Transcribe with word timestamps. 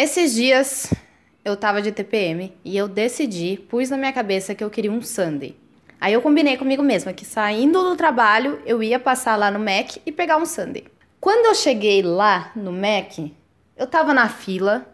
Esses 0.00 0.32
dias 0.32 0.94
eu 1.44 1.56
tava 1.56 1.82
de 1.82 1.90
TPM 1.90 2.56
e 2.64 2.76
eu 2.76 2.86
decidi, 2.86 3.58
pus 3.68 3.90
na 3.90 3.96
minha 3.96 4.12
cabeça 4.12 4.54
que 4.54 4.62
eu 4.62 4.70
queria 4.70 4.92
um 4.92 5.02
Sunday. 5.02 5.56
Aí 6.00 6.12
eu 6.12 6.22
combinei 6.22 6.56
comigo 6.56 6.84
mesma 6.84 7.12
que 7.12 7.24
saindo 7.24 7.82
do 7.82 7.96
trabalho 7.96 8.62
eu 8.64 8.80
ia 8.80 9.00
passar 9.00 9.34
lá 9.34 9.50
no 9.50 9.58
Mac 9.58 9.96
e 10.06 10.12
pegar 10.12 10.36
um 10.36 10.46
Sunday. 10.46 10.84
Quando 11.20 11.46
eu 11.46 11.54
cheguei 11.56 12.00
lá 12.00 12.52
no 12.54 12.70
Mac, 12.70 13.18
eu 13.76 13.88
tava 13.88 14.14
na 14.14 14.28
fila 14.28 14.86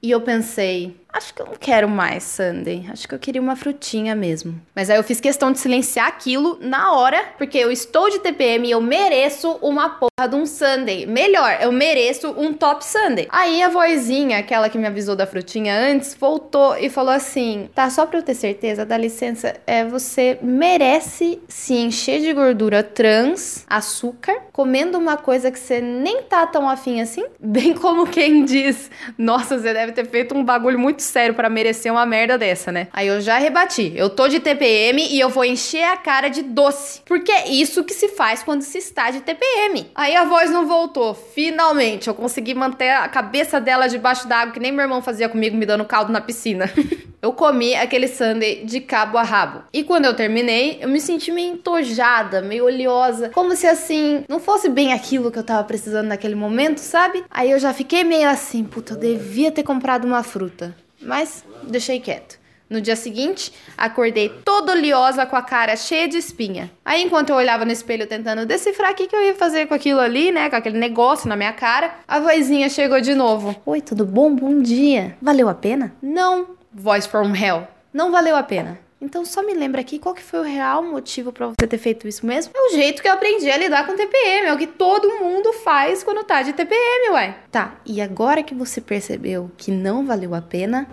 e 0.00 0.08
eu 0.12 0.20
pensei, 0.20 1.00
acho 1.14 1.32
que 1.32 1.40
eu 1.40 1.46
não 1.46 1.54
quero 1.54 1.88
mais 1.88 2.24
Sunday. 2.24 2.86
Acho 2.90 3.08
que 3.08 3.14
eu 3.14 3.18
queria 3.18 3.40
uma 3.40 3.54
frutinha 3.54 4.14
mesmo. 4.14 4.60
Mas 4.74 4.90
aí 4.90 4.96
eu 4.96 5.04
fiz 5.04 5.20
questão 5.20 5.52
de 5.52 5.58
silenciar 5.60 6.08
aquilo 6.08 6.58
na 6.60 6.92
hora, 6.92 7.24
porque 7.38 7.56
eu 7.56 7.70
estou 7.70 8.10
de 8.10 8.18
TPM 8.18 8.66
e 8.66 8.72
eu 8.72 8.80
mereço 8.80 9.52
uma 9.62 9.90
porra 9.90 10.28
de 10.28 10.34
um 10.34 10.44
Sunday. 10.44 11.06
Melhor, 11.06 11.58
eu 11.60 11.70
mereço 11.70 12.34
um 12.36 12.52
top 12.52 12.84
Sunday. 12.84 13.28
Aí 13.30 13.62
a 13.62 13.68
vozinha, 13.68 14.38
aquela 14.38 14.68
que 14.68 14.76
me 14.76 14.86
avisou 14.86 15.14
da 15.14 15.26
frutinha 15.26 15.76
antes, 15.76 16.16
voltou 16.18 16.76
e 16.76 16.90
falou 16.90 17.12
assim: 17.12 17.68
tá, 17.74 17.88
só 17.88 18.06
pra 18.06 18.18
eu 18.18 18.22
ter 18.22 18.34
certeza, 18.34 18.84
dá 18.84 18.98
licença, 18.98 19.54
é, 19.66 19.84
você 19.84 20.38
merece 20.42 21.40
se 21.48 21.74
encher 21.74 22.20
de 22.20 22.32
gordura 22.32 22.82
trans, 22.82 23.64
açúcar, 23.68 24.34
comendo 24.52 24.98
uma 24.98 25.16
coisa 25.16 25.50
que 25.50 25.58
você 25.58 25.80
nem 25.80 26.22
tá 26.22 26.46
tão 26.46 26.68
afim 26.68 27.00
assim. 27.00 27.24
Bem 27.38 27.74
como 27.74 28.06
quem 28.06 28.44
diz: 28.44 28.90
nossa, 29.16 29.58
você 29.58 29.72
deve 29.72 29.92
ter 29.92 30.06
feito 30.06 30.34
um 30.34 30.44
bagulho 30.44 30.78
muito 30.78 31.03
sério 31.04 31.34
para 31.34 31.48
merecer 31.48 31.92
uma 31.92 32.04
merda 32.04 32.36
dessa, 32.36 32.72
né? 32.72 32.88
Aí 32.92 33.06
eu 33.06 33.20
já 33.20 33.38
rebati. 33.38 33.92
Eu 33.94 34.10
tô 34.10 34.28
de 34.28 34.40
TPM 34.40 35.06
e 35.10 35.20
eu 35.20 35.28
vou 35.28 35.44
encher 35.44 35.84
a 35.84 35.96
cara 35.96 36.28
de 36.28 36.42
doce. 36.42 37.02
Porque 37.04 37.30
é 37.30 37.48
isso 37.48 37.84
que 37.84 37.94
se 37.94 38.08
faz 38.08 38.42
quando 38.42 38.62
se 38.62 38.78
está 38.78 39.10
de 39.10 39.20
TPM. 39.20 39.90
Aí 39.94 40.16
a 40.16 40.24
voz 40.24 40.50
não 40.50 40.66
voltou. 40.66 41.14
Finalmente, 41.14 42.08
eu 42.08 42.14
consegui 42.14 42.54
manter 42.54 42.90
a 42.90 43.08
cabeça 43.08 43.60
dela 43.60 43.88
debaixo 43.88 44.26
d'água, 44.26 44.52
que 44.52 44.60
nem 44.60 44.72
meu 44.72 44.82
irmão 44.82 45.02
fazia 45.02 45.28
comigo, 45.28 45.56
me 45.56 45.66
dando 45.66 45.84
caldo 45.84 46.12
na 46.12 46.20
piscina. 46.20 46.70
eu 47.20 47.32
comi 47.32 47.74
aquele 47.74 48.06
sundae 48.06 48.64
de 48.64 48.80
cabo 48.80 49.18
a 49.18 49.22
rabo. 49.22 49.62
E 49.72 49.82
quando 49.82 50.04
eu 50.04 50.14
terminei, 50.14 50.78
eu 50.80 50.88
me 50.88 51.00
senti 51.00 51.32
meio 51.32 51.54
entojada, 51.54 52.42
meio 52.42 52.64
oleosa. 52.64 53.30
Como 53.30 53.56
se 53.56 53.66
assim, 53.66 54.24
não 54.28 54.38
fosse 54.38 54.68
bem 54.68 54.92
aquilo 54.92 55.30
que 55.30 55.38
eu 55.38 55.44
tava 55.44 55.64
precisando 55.64 56.08
naquele 56.08 56.34
momento, 56.34 56.78
sabe? 56.78 57.24
Aí 57.30 57.50
eu 57.50 57.58
já 57.58 57.72
fiquei 57.72 58.04
meio 58.04 58.28
assim, 58.28 58.62
puta, 58.64 58.94
eu 58.94 58.98
devia 58.98 59.50
ter 59.50 59.62
comprado 59.62 60.04
uma 60.04 60.22
fruta 60.22 60.74
mas 61.04 61.44
deixei 61.62 62.00
quieto. 62.00 62.38
No 62.68 62.80
dia 62.80 62.96
seguinte, 62.96 63.52
acordei 63.76 64.28
toda 64.28 64.72
oleosa 64.72 65.26
com 65.26 65.36
a 65.36 65.42
cara 65.42 65.76
cheia 65.76 66.08
de 66.08 66.16
espinha. 66.16 66.70
Aí, 66.84 67.02
enquanto 67.02 67.30
eu 67.30 67.36
olhava 67.36 67.64
no 67.64 67.70
espelho 67.70 68.06
tentando 68.06 68.46
decifrar 68.46 68.92
o 68.92 68.94
que, 68.94 69.06
que 69.06 69.14
eu 69.14 69.22
ia 69.22 69.34
fazer 69.34 69.66
com 69.66 69.74
aquilo 69.74 70.00
ali, 70.00 70.32
né? 70.32 70.48
Com 70.48 70.56
aquele 70.56 70.78
negócio 70.78 71.28
na 71.28 71.36
minha 71.36 71.52
cara, 71.52 71.94
a 72.08 72.18
vozinha 72.18 72.68
chegou 72.70 73.00
de 73.00 73.14
novo. 73.14 73.54
Oi, 73.66 73.80
tudo 73.80 74.06
bom? 74.06 74.34
Bom 74.34 74.62
dia. 74.62 75.16
Valeu 75.20 75.48
a 75.48 75.54
pena? 75.54 75.94
Não. 76.02 76.56
Voice 76.72 77.06
from 77.06 77.34
hell. 77.36 77.68
Não 77.92 78.10
valeu 78.10 78.34
a 78.34 78.42
pena. 78.42 78.83
Então 79.04 79.22
só 79.22 79.42
me 79.42 79.52
lembra 79.52 79.82
aqui 79.82 79.98
qual 79.98 80.14
que 80.14 80.22
foi 80.22 80.40
o 80.40 80.42
real 80.42 80.82
motivo 80.82 81.30
para 81.30 81.48
você 81.48 81.66
ter 81.66 81.76
feito 81.76 82.08
isso 82.08 82.24
mesmo? 82.24 82.54
É 82.56 82.60
o 82.68 82.70
jeito 82.74 83.02
que 83.02 83.08
eu 83.08 83.12
aprendi 83.12 83.50
a 83.50 83.56
lidar 83.58 83.86
com 83.86 83.94
TPM, 83.94 84.46
é 84.46 84.54
o 84.54 84.56
que 84.56 84.66
todo 84.66 85.20
mundo 85.20 85.52
faz 85.52 86.02
quando 86.02 86.24
tá 86.24 86.40
de 86.40 86.54
TPM, 86.54 87.10
uai. 87.10 87.36
Tá, 87.52 87.74
e 87.84 88.00
agora 88.00 88.42
que 88.42 88.54
você 88.54 88.80
percebeu 88.80 89.50
que 89.58 89.70
não 89.70 90.06
valeu 90.06 90.34
a 90.34 90.40
pena, 90.40 90.88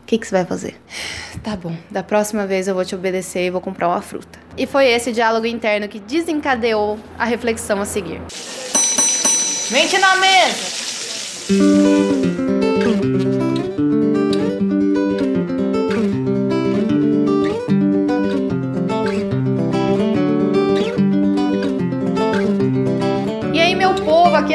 o 0.00 0.06
que, 0.06 0.16
que 0.16 0.26
você 0.26 0.36
vai 0.36 0.44
fazer? 0.44 0.76
Tá 1.42 1.54
bom, 1.54 1.76
da 1.90 2.02
próxima 2.02 2.46
vez 2.46 2.66
eu 2.66 2.74
vou 2.74 2.84
te 2.84 2.94
obedecer 2.94 3.46
e 3.46 3.50
vou 3.50 3.60
comprar 3.60 3.88
uma 3.88 4.00
fruta. 4.00 4.38
E 4.56 4.66
foi 4.66 4.86
esse 4.86 5.12
diálogo 5.12 5.46
interno 5.46 5.86
que 5.86 6.00
desencadeou 6.00 6.98
a 7.18 7.24
reflexão 7.24 7.80
a 7.80 7.84
seguir. 7.84 8.20
Mente 9.70 9.98
na 9.98 10.16
mesa! 10.16 10.86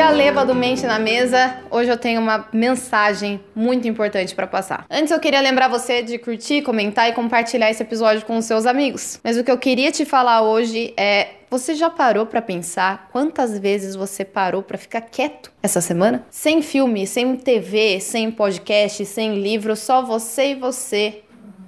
A 0.01 0.09
Leva 0.09 0.43
do 0.43 0.55
Mente 0.55 0.83
na 0.87 0.97
Mesa. 0.97 1.57
Hoje 1.69 1.91
eu 1.91 1.97
tenho 1.97 2.19
uma 2.19 2.47
mensagem 2.51 3.39
muito 3.53 3.87
importante 3.87 4.33
para 4.33 4.47
passar. 4.47 4.83
Antes 4.89 5.11
eu 5.11 5.19
queria 5.19 5.39
lembrar 5.39 5.67
você 5.67 6.01
de 6.01 6.17
curtir, 6.17 6.63
comentar 6.63 7.07
e 7.07 7.13
compartilhar 7.13 7.69
esse 7.69 7.83
episódio 7.83 8.25
com 8.25 8.35
os 8.35 8.45
seus 8.45 8.65
amigos. 8.65 9.19
Mas 9.23 9.37
o 9.37 9.43
que 9.43 9.51
eu 9.51 9.59
queria 9.59 9.91
te 9.91 10.03
falar 10.03 10.41
hoje 10.41 10.91
é 10.97 11.33
você 11.51 11.75
já 11.75 11.87
parou 11.87 12.25
para 12.25 12.41
pensar 12.41 13.09
quantas 13.11 13.59
vezes 13.59 13.95
você 13.95 14.25
parou 14.25 14.63
para 14.63 14.77
ficar 14.77 15.01
quieto 15.01 15.51
essa 15.61 15.81
semana? 15.81 16.25
Sem 16.31 16.63
filme, 16.63 17.05
sem 17.05 17.35
TV, 17.35 17.99
sem 17.99 18.31
podcast, 18.31 19.05
sem 19.05 19.35
livro, 19.35 19.75
só 19.75 20.01
você 20.01 20.51
e 20.51 20.55
você 20.55 21.21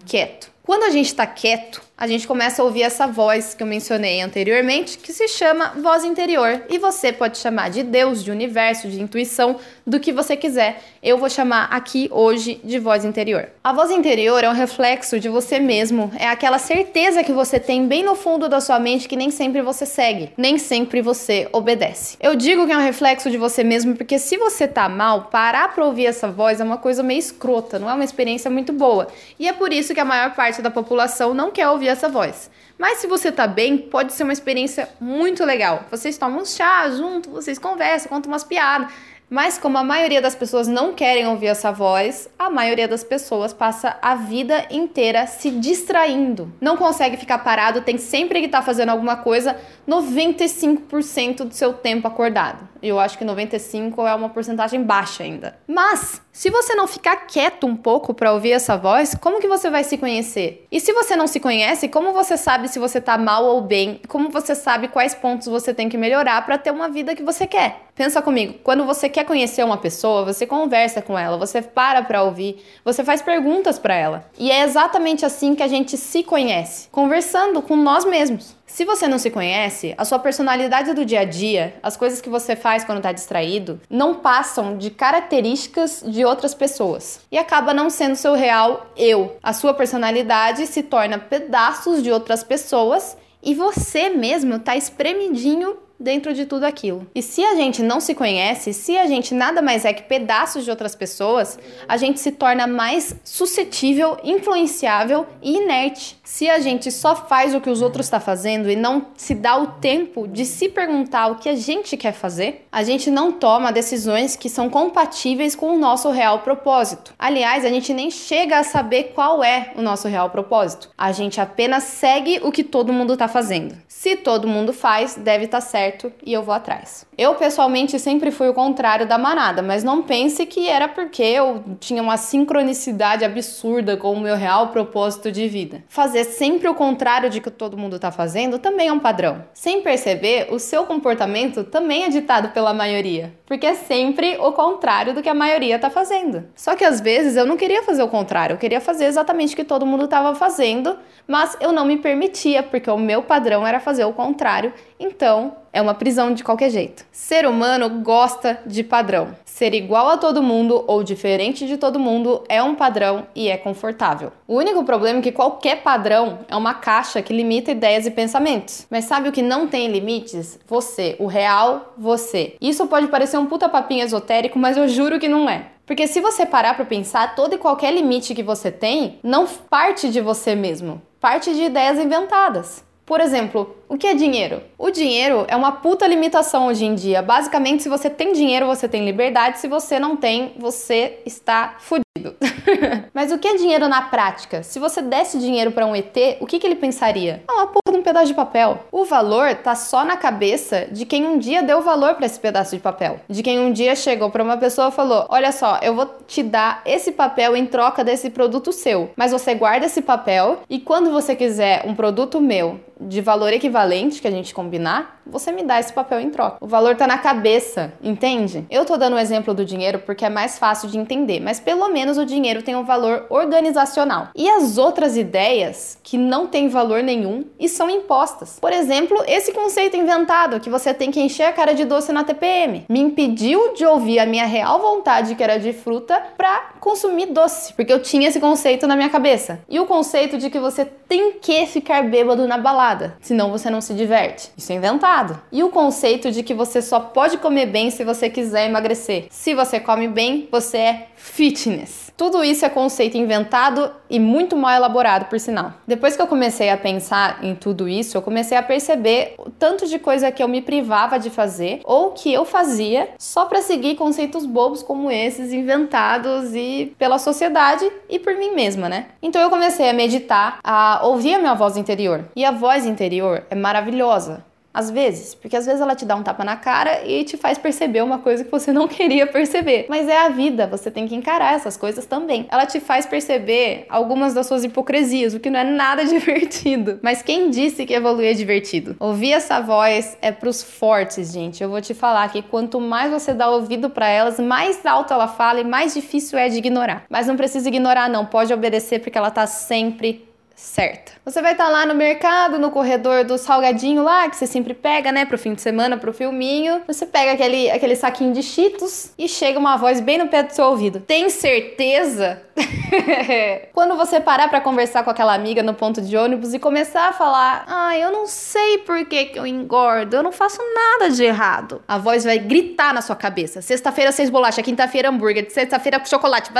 quieto. 0.07 0.51
Quando 0.63 0.83
a 0.83 0.89
gente 0.89 1.13
tá 1.13 1.27
quieto, 1.27 1.83
a 2.03 2.07
gente 2.07 2.27
começa 2.27 2.61
a 2.61 2.65
ouvir 2.65 2.81
essa 2.81 3.07
voz 3.07 3.53
que 3.53 3.63
eu 3.63 3.67
mencionei 3.67 4.19
anteriormente, 4.19 4.97
que 4.97 5.13
se 5.13 5.25
chama 5.29 5.71
voz 5.81 6.03
interior. 6.03 6.61
E 6.69 6.77
você 6.77 7.13
pode 7.13 7.37
chamar 7.37 7.69
de 7.69 7.81
Deus, 7.81 8.21
de 8.21 8.29
universo, 8.29 8.89
de 8.89 9.01
intuição, 9.01 9.55
do 9.87 10.01
que 10.01 10.11
você 10.11 10.35
quiser. 10.35 10.81
Eu 11.01 11.17
vou 11.17 11.29
chamar 11.29 11.69
aqui 11.71 12.09
hoje 12.11 12.59
de 12.61 12.77
voz 12.77 13.05
interior. 13.05 13.47
A 13.63 13.71
voz 13.71 13.89
interior 13.89 14.43
é 14.43 14.49
um 14.49 14.53
reflexo 14.53 15.17
de 15.17 15.29
você 15.29 15.59
mesmo, 15.59 16.11
é 16.17 16.27
aquela 16.27 16.57
certeza 16.57 17.23
que 17.23 17.31
você 17.31 17.57
tem 17.57 17.87
bem 17.87 18.03
no 18.03 18.15
fundo 18.15 18.49
da 18.49 18.59
sua 18.59 18.79
mente 18.79 19.07
que 19.07 19.15
nem 19.15 19.31
sempre 19.31 19.61
você 19.61 19.85
segue, 19.85 20.31
nem 20.35 20.57
sempre 20.57 21.01
você 21.01 21.47
obedece. 21.53 22.17
Eu 22.19 22.35
digo 22.35 22.65
que 22.65 22.73
é 22.73 22.77
um 22.77 22.81
reflexo 22.81 23.31
de 23.31 23.37
você 23.37 23.63
mesmo 23.63 23.95
porque 23.95 24.19
se 24.19 24.35
você 24.35 24.67
tá 24.67 24.89
mal, 24.89 25.29
parar 25.31 25.73
pra 25.73 25.85
ouvir 25.85 26.07
essa 26.07 26.29
voz 26.29 26.59
é 26.59 26.63
uma 26.65 26.77
coisa 26.77 27.01
meio 27.01 27.19
escrota, 27.19 27.79
não 27.79 27.89
é 27.89 27.93
uma 27.93 28.03
experiência 28.03 28.51
muito 28.51 28.73
boa. 28.73 29.07
E 29.39 29.47
é 29.47 29.53
por 29.53 29.71
isso 29.71 29.93
que 29.93 30.01
a 30.01 30.05
maior 30.05 30.35
parte 30.35 30.61
da 30.61 30.69
população 30.69 31.33
não 31.33 31.49
quer 31.49 31.69
ouvir 31.69 31.92
essa 31.93 32.09
voz. 32.09 32.49
Mas 32.77 32.97
se 32.97 33.07
você 33.07 33.31
tá 33.31 33.47
bem, 33.47 33.77
pode 33.77 34.13
ser 34.13 34.23
uma 34.23 34.33
experiência 34.33 34.89
muito 34.99 35.45
legal. 35.45 35.85
Vocês 35.89 36.17
tomam 36.17 36.41
um 36.41 36.45
chá 36.45 36.89
junto, 36.89 37.29
vocês 37.29 37.57
conversam, 37.57 38.09
contam 38.09 38.31
umas 38.31 38.43
piadas. 38.43 38.91
Mas 39.29 39.57
como 39.57 39.79
a 39.79 39.83
maioria 39.83 40.21
das 40.21 40.35
pessoas 40.35 40.67
não 40.67 40.93
querem 40.93 41.25
ouvir 41.25 41.47
essa 41.47 41.71
voz, 41.71 42.29
a 42.37 42.51
maioria 42.51 42.87
das 42.87 43.03
pessoas 43.03 43.51
passa 43.51 43.97
a 43.99 44.13
vida 44.13 44.67
inteira 44.69 45.25
se 45.25 45.49
distraindo. 45.49 46.53
Não 46.61 46.77
consegue 46.77 47.17
ficar 47.17 47.39
parado, 47.39 47.81
tem 47.81 47.97
sempre 47.97 48.39
que 48.39 48.45
estar 48.45 48.59
tá 48.59 48.63
fazendo 48.63 48.89
alguma 48.89 49.15
coisa 49.15 49.57
95% 49.89 51.45
do 51.45 51.53
seu 51.53 51.73
tempo 51.73 52.07
acordado. 52.07 52.67
Eu 52.81 52.99
acho 52.99 53.17
que 53.17 53.25
95 53.25 54.05
é 54.05 54.13
uma 54.13 54.29
porcentagem 54.29 54.83
baixa 54.83 55.23
ainda. 55.23 55.57
Mas 55.67 56.21
se 56.35 56.49
você 56.49 56.73
não 56.73 56.87
ficar 56.87 57.15
quieto 57.27 57.67
um 57.67 57.75
pouco 57.75 58.11
para 58.11 58.33
ouvir 58.33 58.53
essa 58.53 58.75
voz, 58.75 59.13
como 59.13 59.39
que 59.39 59.47
você 59.47 59.69
vai 59.69 59.83
se 59.83 59.99
conhecer? 59.99 60.65
E 60.71 60.79
se 60.79 60.91
você 60.91 61.15
não 61.15 61.27
se 61.27 61.39
conhece, 61.39 61.87
como 61.87 62.11
você 62.11 62.35
sabe 62.35 62.67
se 62.67 62.79
você 62.79 62.99
tá 62.99 63.19
mal 63.19 63.45
ou 63.45 63.61
bem? 63.61 64.01
Como 64.07 64.31
você 64.31 64.55
sabe 64.55 64.87
quais 64.87 65.13
pontos 65.13 65.47
você 65.47 65.75
tem 65.75 65.87
que 65.87 65.95
melhorar 65.95 66.43
para 66.43 66.57
ter 66.57 66.71
uma 66.71 66.89
vida 66.89 67.15
que 67.15 67.21
você 67.21 67.45
quer? 67.45 67.83
Pensa 67.93 68.19
comigo, 68.19 68.55
quando 68.63 68.83
você 68.83 69.07
quer 69.07 69.25
conhecer 69.25 69.63
uma 69.63 69.77
pessoa, 69.77 70.25
você 70.25 70.47
conversa 70.47 71.03
com 71.03 71.17
ela, 71.17 71.37
você 71.37 71.61
para 71.61 72.01
para 72.01 72.23
ouvir, 72.23 72.65
você 72.83 73.03
faz 73.03 73.21
perguntas 73.21 73.77
para 73.77 73.93
ela. 73.93 74.27
E 74.39 74.49
é 74.49 74.63
exatamente 74.63 75.23
assim 75.23 75.53
que 75.53 75.61
a 75.61 75.67
gente 75.67 75.95
se 75.95 76.23
conhece, 76.23 76.89
conversando 76.91 77.61
com 77.61 77.75
nós 77.75 78.05
mesmos. 78.05 78.55
Se 78.73 78.85
você 78.85 79.07
não 79.07 79.19
se 79.19 79.29
conhece, 79.29 79.93
a 79.99 80.03
sua 80.03 80.17
personalidade 80.17 80.95
do 80.95 81.05
dia 81.05 81.19
a 81.19 81.25
dia, 81.25 81.75
as 81.83 81.95
coisas 81.95 82.19
que 82.19 82.27
você 82.27 82.55
faz 82.55 82.83
quando 82.83 82.97
está 82.97 83.11
distraído, 83.11 83.79
não 83.87 84.15
passam 84.15 84.79
de 84.79 84.89
características 84.89 86.03
de 86.03 86.25
outras 86.25 86.55
pessoas 86.55 87.19
e 87.31 87.37
acaba 87.37 87.71
não 87.71 87.91
sendo 87.91 88.15
seu 88.15 88.33
real 88.33 88.87
eu. 88.97 89.37
A 89.43 89.53
sua 89.53 89.75
personalidade 89.75 90.65
se 90.65 90.81
torna 90.81 91.19
pedaços 91.19 92.01
de 92.01 92.09
outras 92.09 92.43
pessoas 92.43 93.15
e 93.43 93.53
você 93.53 94.09
mesmo 94.09 94.55
está 94.55 94.75
espremidinho 94.75 95.77
dentro 96.03 96.33
de 96.33 96.45
tudo 96.45 96.65
aquilo. 96.65 97.07
E 97.15 97.21
se 97.21 97.43
a 97.43 97.55
gente 97.55 97.81
não 97.81 98.01
se 98.01 98.13
conhece, 98.13 98.73
se 98.73 98.97
a 98.97 99.07
gente 99.07 99.33
nada 99.33 99.61
mais 99.61 99.85
é 99.85 99.93
que 99.93 100.03
pedaços 100.03 100.65
de 100.65 100.69
outras 100.69 100.93
pessoas, 100.93 101.57
a 101.87 101.95
gente 101.95 102.19
se 102.19 102.31
torna 102.31 102.67
mais 102.67 103.15
suscetível, 103.23 104.17
influenciável 104.23 105.25
e 105.41 105.55
inerte. 105.55 106.17
Se 106.23 106.49
a 106.49 106.59
gente 106.59 106.91
só 106.91 107.15
faz 107.15 107.55
o 107.55 107.61
que 107.61 107.69
os 107.69 107.81
outros 107.81 108.05
estão 108.07 108.19
tá 108.19 108.25
fazendo 108.25 108.69
e 108.69 108.75
não 108.75 109.07
se 109.15 109.33
dá 109.33 109.57
o 109.57 109.67
tempo 109.67 110.27
de 110.27 110.45
se 110.45 110.67
perguntar 110.67 111.27
o 111.27 111.35
que 111.35 111.47
a 111.47 111.55
gente 111.55 111.95
quer 111.95 112.11
fazer, 112.11 112.67
a 112.71 112.83
gente 112.83 113.09
não 113.09 113.31
toma 113.31 113.71
decisões 113.71 114.35
que 114.35 114.49
são 114.49 114.69
compatíveis 114.69 115.55
com 115.55 115.73
o 115.73 115.79
nosso 115.79 116.09
real 116.11 116.39
propósito. 116.39 117.13
Aliás, 117.17 117.63
a 117.63 117.69
gente 117.69 117.93
nem 117.93 118.11
chega 118.11 118.59
a 118.59 118.63
saber 118.63 119.13
qual 119.15 119.43
é 119.43 119.71
o 119.75 119.81
nosso 119.81 120.07
real 120.07 120.29
propósito. 120.29 120.89
A 120.97 121.11
gente 121.11 121.39
apenas 121.39 121.83
segue 121.83 122.41
o 122.43 122.51
que 122.51 122.63
todo 122.63 122.91
mundo 122.91 123.13
está 123.13 123.27
fazendo. 123.27 123.75
Se 123.87 124.17
todo 124.17 124.47
mundo 124.47 124.73
faz, 124.73 125.15
deve 125.15 125.45
estar 125.45 125.61
tá 125.61 125.65
certo 125.65 125.92
certo 125.93 126.11
e 126.25 126.33
eu 126.33 126.41
vou 126.41 126.53
atrás. 126.53 127.05
Eu 127.17 127.35
pessoalmente 127.35 127.99
sempre 127.99 128.31
fui 128.31 128.49
o 128.49 128.53
contrário 128.53 129.07
da 129.07 129.17
manada, 129.17 129.61
mas 129.61 129.83
não 129.83 130.01
pense 130.01 130.45
que 130.45 130.67
era 130.67 130.87
porque 130.87 131.21
eu 131.21 131.63
tinha 131.79 132.01
uma 132.01 132.17
sincronicidade 132.17 133.23
absurda 133.23 133.95
com 133.95 134.13
o 134.13 134.19
meu 134.19 134.35
real 134.35 134.69
propósito 134.69 135.31
de 135.31 135.47
vida. 135.47 135.83
Fazer 135.87 136.23
sempre 136.23 136.67
o 136.67 136.73
contrário 136.73 137.29
de 137.29 137.39
que 137.39 137.51
todo 137.51 137.77
mundo 137.77 137.97
está 137.97 138.11
fazendo 138.11 138.57
também 138.57 138.87
é 138.87 138.93
um 138.93 138.99
padrão. 138.99 139.43
Sem 139.53 139.81
perceber, 139.81 140.47
o 140.51 140.59
seu 140.59 140.85
comportamento 140.85 141.63
também 141.63 142.03
é 142.03 142.09
ditado 142.09 142.49
pela 142.49 142.73
maioria, 142.73 143.33
porque 143.45 143.65
é 143.65 143.75
sempre 143.75 144.37
o 144.39 144.51
contrário 144.51 145.13
do 145.13 145.21
que 145.21 145.29
a 145.29 145.33
maioria 145.33 145.75
está 145.75 145.89
fazendo. 145.89 146.45
Só 146.55 146.75
que 146.75 146.83
às 146.83 146.99
vezes 146.99 147.35
eu 147.35 147.45
não 147.45 147.57
queria 147.57 147.83
fazer 147.83 148.03
o 148.03 148.07
contrário, 148.07 148.55
eu 148.55 148.57
queria 148.57 148.81
fazer 148.81 149.05
exatamente 149.05 149.53
o 149.53 149.55
que 149.55 149.63
todo 149.63 149.85
mundo 149.85 150.05
estava 150.05 150.33
fazendo, 150.35 150.97
mas 151.27 151.55
eu 151.59 151.71
não 151.71 151.85
me 151.85 151.97
permitia, 151.97 152.63
porque 152.63 152.89
o 152.89 152.97
meu 152.97 153.21
padrão 153.21 153.65
era 153.65 153.79
fazer 153.79 154.05
o 154.05 154.13
contrário, 154.13 154.73
então 154.99 155.62
é 155.73 155.81
uma 155.81 155.95
prisão 155.95 156.33
de 156.33 156.43
qualquer 156.43 156.69
jeito. 156.69 157.03
Ser 157.11 157.47
humano 157.47 157.89
gosta 158.01 158.59
de 158.65 158.83
padrão. 158.83 159.35
Ser 159.43 159.73
igual 159.73 160.09
a 160.09 160.17
todo 160.17 160.43
mundo 160.43 160.83
ou 160.87 161.03
diferente 161.03 161.65
de 161.65 161.77
todo 161.77 161.99
mundo 161.99 162.43
é 162.47 162.61
um 162.61 162.75
padrão 162.75 163.27
e 163.35 163.49
é 163.49 163.57
confortável. 163.57 164.31
O 164.47 164.55
único 164.55 164.83
problema 164.83 165.19
é 165.19 165.21
que 165.21 165.31
qualquer 165.31 165.81
padrão 165.81 166.39
é 166.47 166.55
uma 166.55 166.75
caixa 166.75 167.21
que 167.21 167.33
limita 167.33 167.71
ideias 167.71 168.05
e 168.05 168.11
pensamentos. 168.11 168.85
Mas 168.89 169.05
sabe 169.05 169.29
o 169.29 169.31
que 169.31 169.41
não 169.41 169.67
tem 169.67 169.87
limites? 169.87 170.59
Você, 170.67 171.15
o 171.19 171.25
real 171.25 171.93
você. 171.97 172.55
Isso 172.61 172.85
pode 172.87 173.07
parecer 173.07 173.37
um 173.37 173.47
puta 173.47 173.67
papinho 173.67 174.05
esotérico, 174.05 174.59
mas 174.59 174.77
eu 174.77 174.87
juro 174.87 175.19
que 175.19 175.27
não 175.27 175.49
é. 175.49 175.67
Porque 175.85 176.07
se 176.07 176.21
você 176.21 176.45
parar 176.45 176.75
para 176.75 176.85
pensar, 176.85 177.35
todo 177.35 177.55
e 177.55 177.57
qualquer 177.57 177.93
limite 177.93 178.33
que 178.33 178.43
você 178.43 178.71
tem 178.71 179.19
não 179.21 179.45
parte 179.45 180.09
de 180.09 180.21
você 180.21 180.55
mesmo, 180.55 181.01
parte 181.19 181.53
de 181.53 181.63
ideias 181.63 181.99
inventadas. 181.99 182.83
Por 183.05 183.19
exemplo, 183.19 183.75
o 183.89 183.97
que 183.97 184.07
é 184.07 184.13
dinheiro? 184.13 184.61
O 184.77 184.89
dinheiro 184.89 185.45
é 185.49 185.55
uma 185.55 185.73
puta 185.73 186.07
limitação 186.07 186.67
hoje 186.67 186.85
em 186.85 186.95
dia. 186.95 187.21
Basicamente, 187.21 187.83
se 187.83 187.89
você 187.89 188.09
tem 188.09 188.31
dinheiro, 188.31 188.65
você 188.65 188.87
tem 188.87 189.03
liberdade. 189.03 189.59
Se 189.59 189.67
você 189.67 189.99
não 189.99 190.15
tem, 190.15 190.53
você 190.57 191.19
está 191.25 191.75
fudido. 191.79 192.35
Mas 193.13 193.31
o 193.31 193.37
que 193.37 193.47
é 193.47 193.55
dinheiro 193.55 193.89
na 193.89 194.03
prática? 194.03 194.63
Se 194.63 194.79
você 194.79 195.01
desse 195.01 195.37
dinheiro 195.37 195.71
para 195.71 195.85
um 195.85 195.95
ET, 195.95 196.15
o 196.39 196.45
que, 196.45 196.59
que 196.59 196.65
ele 196.65 196.75
pensaria? 196.75 197.43
Ah, 197.47 197.53
uma 197.53 197.67
de 197.93 197.99
um 197.99 198.03
pedaço 198.03 198.27
de 198.27 198.33
papel. 198.33 198.79
O 198.91 199.05
valor 199.05 199.55
tá 199.55 199.75
só 199.75 200.03
na 200.03 200.17
cabeça 200.17 200.87
de 200.91 201.05
quem 201.05 201.25
um 201.25 201.37
dia 201.37 201.63
deu 201.63 201.81
valor 201.81 202.15
para 202.15 202.25
esse 202.25 202.39
pedaço 202.39 202.75
de 202.75 202.81
papel. 202.81 203.19
De 203.29 203.43
quem 203.43 203.59
um 203.59 203.71
dia 203.71 203.95
chegou 203.95 204.29
para 204.29 204.43
uma 204.43 204.57
pessoa 204.57 204.89
e 204.89 204.91
falou: 204.91 205.25
Olha 205.29 205.51
só, 205.51 205.79
eu 205.81 205.95
vou 205.95 206.09
te 206.27 206.43
dar 206.43 206.81
esse 206.85 207.11
papel 207.11 207.55
em 207.55 207.65
troca 207.65 208.03
desse 208.03 208.29
produto 208.29 208.71
seu. 208.71 209.11
Mas 209.15 209.31
você 209.31 209.53
guarda 209.53 209.85
esse 209.85 210.01
papel 210.01 210.59
e 210.69 210.79
quando 210.79 211.11
você 211.11 211.35
quiser 211.35 211.83
um 211.85 211.95
produto 211.95 212.41
meu 212.41 212.79
de 212.99 213.21
valor 213.21 213.51
equivalente 213.51 214.21
que 214.21 214.27
a 214.27 214.31
gente 214.31 214.53
combinar, 214.53 215.21
você 215.25 215.51
me 215.51 215.63
dá 215.63 215.79
esse 215.79 215.91
papel 215.91 216.19
em 216.19 216.29
troca. 216.29 216.57
O 216.61 216.67
valor 216.67 216.95
tá 216.95 217.07
na 217.07 217.17
cabeça, 217.17 217.93
entende? 218.01 218.65
Eu 218.69 218.85
tô 218.85 218.97
dando 218.97 219.13
o 219.13 219.15
um 219.15 219.19
exemplo 219.19 219.53
do 219.53 219.65
dinheiro 219.65 219.99
porque 219.99 220.25
é 220.25 220.29
mais 220.29 220.59
fácil 220.59 220.89
de 220.89 220.97
entender, 220.97 221.39
mas 221.39 221.59
pelo 221.59 221.89
menos 221.89 222.17
o 222.17 222.25
dinheiro 222.25 222.61
tem 222.61 222.75
um 222.75 222.83
valor 222.83 223.25
organizacional. 223.29 224.29
E 224.35 224.49
as 224.49 224.77
outras 224.77 225.17
ideias 225.17 225.97
que 226.03 226.17
não 226.17 226.47
têm 226.47 226.67
valor 226.67 227.01
nenhum 227.03 227.45
e 227.59 227.67
são 227.67 227.82
impostas. 227.89 228.57
Por 228.59 228.71
exemplo, 228.71 229.23
esse 229.27 229.51
conceito 229.51 229.97
inventado 229.97 230.59
que 230.59 230.69
você 230.69 230.93
tem 230.93 231.11
que 231.11 231.21
encher 231.21 231.43
a 231.43 231.53
cara 231.53 231.73
de 231.73 231.85
doce 231.85 232.11
na 232.11 232.23
TPM 232.23 232.85
me 232.89 232.99
impediu 232.99 233.73
de 233.73 233.85
ouvir 233.85 234.19
a 234.19 234.25
minha 234.25 234.45
real 234.45 234.79
vontade, 234.79 235.35
que 235.35 235.43
era 235.43 235.57
de 235.57 235.73
fruta, 235.73 236.21
para 236.37 236.72
consumir 236.83 237.27
doce, 237.27 237.73
porque 237.73 237.93
eu 237.93 238.01
tinha 238.01 238.27
esse 238.27 238.41
conceito 238.41 238.85
na 238.85 238.97
minha 238.97 239.09
cabeça. 239.09 239.61
E 239.69 239.79
o 239.79 239.85
conceito 239.85 240.37
de 240.37 240.49
que 240.49 240.59
você 240.59 240.83
tem 240.83 241.31
que 241.39 241.65
ficar 241.65 242.03
bêbado 242.03 242.45
na 242.45 242.57
balada 242.57 243.15
senão 243.21 243.49
você 243.49 243.69
não 243.69 243.79
se 243.79 243.93
diverte. 243.93 244.51
Isso 244.57 244.73
é 244.73 244.75
inventado. 244.75 245.39
E 245.49 245.63
o 245.63 245.69
conceito 245.69 246.29
de 246.29 246.43
que 246.43 246.53
você 246.53 246.81
só 246.81 246.99
pode 246.99 247.37
comer 247.37 247.67
bem 247.67 247.89
se 247.89 248.03
você 248.03 248.29
quiser 248.29 248.67
emagrecer. 248.67 249.27
Se 249.29 249.55
você 249.55 249.79
come 249.79 250.09
bem, 250.09 250.49
você 250.51 250.77
é 250.77 251.07
fitness. 251.15 252.11
Tudo 252.17 252.43
isso 252.43 252.65
é 252.65 252.69
conceito 252.69 253.17
inventado 253.17 253.89
e 254.09 254.19
muito 254.19 254.55
mal 254.55 254.75
elaborado, 254.75 255.25
por 255.25 255.39
sinal. 255.39 255.73
Depois 255.87 256.15
que 256.15 256.21
eu 256.21 256.27
comecei 256.27 256.69
a 256.69 256.77
pensar 256.77 257.43
em 257.43 257.55
tudo 257.55 257.89
isso, 257.89 258.15
eu 258.15 258.21
comecei 258.21 258.55
a 258.55 258.61
perceber 258.61 259.33
o 259.37 259.49
tanto 259.49 259.87
de 259.87 259.97
coisa 259.97 260.31
que 260.31 260.43
eu 260.43 260.47
me 260.47 260.61
privava 260.61 261.17
de 261.17 261.29
fazer 261.29 261.81
ou 261.83 262.11
que 262.11 262.31
eu 262.31 262.45
fazia 262.45 263.09
só 263.17 263.45
para 263.45 263.61
seguir 263.61 263.95
conceitos 263.95 264.45
bobos 264.45 264.83
como 264.83 265.09
esses 265.09 265.51
inventados 265.51 266.53
e 266.53 266.72
pela 266.97 267.17
sociedade 267.17 267.89
e 268.09 268.19
por 268.19 268.35
mim 268.35 268.51
mesma, 268.51 268.87
né? 268.89 269.07
Então 269.21 269.41
eu 269.41 269.49
comecei 269.49 269.89
a 269.89 269.93
meditar, 269.93 270.59
a 270.63 271.01
ouvir 271.03 271.35
a 271.35 271.39
minha 271.39 271.53
voz 271.53 271.77
interior. 271.77 272.25
E 272.35 272.43
a 272.45 272.51
voz 272.51 272.85
interior 272.85 273.43
é 273.49 273.55
maravilhosa. 273.55 274.45
Às 274.73 274.89
vezes, 274.89 275.35
porque 275.35 275.55
às 275.55 275.65
vezes 275.65 275.81
ela 275.81 275.95
te 275.95 276.03
dá 276.03 276.15
um 276.15 276.23
tapa 276.23 276.43
na 276.43 276.55
cara 276.55 277.05
e 277.05 277.23
te 277.23 277.37
faz 277.37 277.57
perceber 277.57 278.01
uma 278.01 278.17
coisa 278.17 278.43
que 278.43 278.49
você 278.49 278.71
não 278.73 278.87
queria 278.87 279.27
perceber. 279.27 279.85
Mas 279.87 280.07
é 280.07 280.17
a 280.17 280.29
vida, 280.29 280.65
você 280.65 280.89
tem 280.89 281.07
que 281.07 281.15
encarar 281.15 281.53
essas 281.53 281.77
coisas 281.77 282.05
também. 282.05 282.47
Ela 282.49 282.65
te 282.65 282.79
faz 282.79 283.05
perceber 283.05 283.85
algumas 283.87 284.33
das 284.33 284.47
suas 284.47 284.63
hipocrisias, 284.63 285.33
o 285.33 285.39
que 285.39 285.49
não 285.49 285.59
é 285.59 285.63
nada 285.63 286.03
divertido. 286.05 286.99
Mas 287.03 287.21
quem 287.21 287.49
disse 287.49 287.85
que 287.85 287.93
evoluir 287.93 288.31
é 288.31 288.33
divertido? 288.33 288.95
Ouvir 288.99 289.33
essa 289.33 289.59
voz 289.59 290.17
é 290.21 290.31
pros 290.31 290.63
fortes, 290.63 291.31
gente. 291.31 291.61
Eu 291.61 291.69
vou 291.69 291.81
te 291.81 291.93
falar 291.93 292.27
que 292.29 292.41
quanto 292.41 292.79
mais 292.79 293.11
você 293.11 293.33
dá 293.33 293.49
ouvido 293.49 293.89
para 293.89 294.07
elas, 294.07 294.39
mais 294.39 294.83
alto 294.85 295.13
ela 295.13 295.27
fala 295.27 295.59
e 295.59 295.63
mais 295.63 295.93
difícil 295.93 296.39
é 296.39 296.49
de 296.49 296.57
ignorar. 296.57 297.05
Mas 297.09 297.27
não 297.27 297.35
precisa 297.35 297.67
ignorar, 297.67 298.09
não. 298.09 298.25
Pode 298.25 298.51
obedecer 298.51 298.99
porque 298.99 299.17
ela 299.17 299.29
tá 299.29 299.45
sempre 299.45 300.32
certa. 300.55 301.13
Você 301.25 301.41
vai 301.41 301.53
estar 301.53 301.65
tá 301.65 301.69
lá 301.69 301.85
no 301.85 301.95
mercado, 301.95 302.59
no 302.59 302.69
corredor 302.69 303.23
do 303.23 303.37
salgadinho 303.37 304.03
lá, 304.03 304.29
que 304.29 304.35
você 304.35 304.45
sempre 304.45 304.73
pega, 304.73 305.11
né, 305.11 305.25
pro 305.25 305.37
fim 305.37 305.53
de 305.53 305.61
semana, 305.61 305.97
pro 305.97 306.13
filminho. 306.13 306.81
Você 306.87 307.05
pega 307.05 307.31
aquele, 307.31 307.69
aquele 307.71 307.95
saquinho 307.95 308.33
de 308.33 308.43
cheetos 308.43 309.11
e 309.17 309.27
chega 309.27 309.57
uma 309.57 309.77
voz 309.77 310.01
bem 310.01 310.17
no 310.17 310.27
pé 310.27 310.43
do 310.43 310.51
seu 310.51 310.65
ouvido. 310.65 310.99
Tem 310.99 311.29
certeza? 311.29 312.41
Quando 313.73 313.95
você 313.95 314.19
parar 314.19 314.47
para 314.47 314.61
conversar 314.61 315.03
com 315.03 315.09
aquela 315.09 315.33
amiga 315.33 315.63
no 315.63 315.73
ponto 315.73 316.01
de 316.01 316.15
ônibus 316.15 316.53
e 316.53 316.59
começar 316.59 317.09
a 317.09 317.13
falar: 317.13 317.65
"Ah, 317.67 317.97
eu 317.97 318.11
não 318.11 318.27
sei 318.27 318.79
por 318.79 319.03
que, 319.05 319.25
que 319.25 319.39
eu 319.39 319.47
engordo, 319.47 320.15
eu 320.15 320.23
não 320.23 320.31
faço 320.31 320.59
nada 320.73 321.09
de 321.09 321.23
errado". 321.23 321.81
A 321.87 321.97
voz 321.97 322.23
vai 322.23 322.37
gritar 322.37 322.93
na 322.93 323.01
sua 323.01 323.15
cabeça. 323.15 323.61
Sexta-feira 323.61 324.11
seis 324.11 324.29
bolachas, 324.29 324.63
quinta-feira 324.63 325.09
hambúrguer, 325.09 325.49
sexta-feira 325.49 326.03
chocolate. 326.05 326.51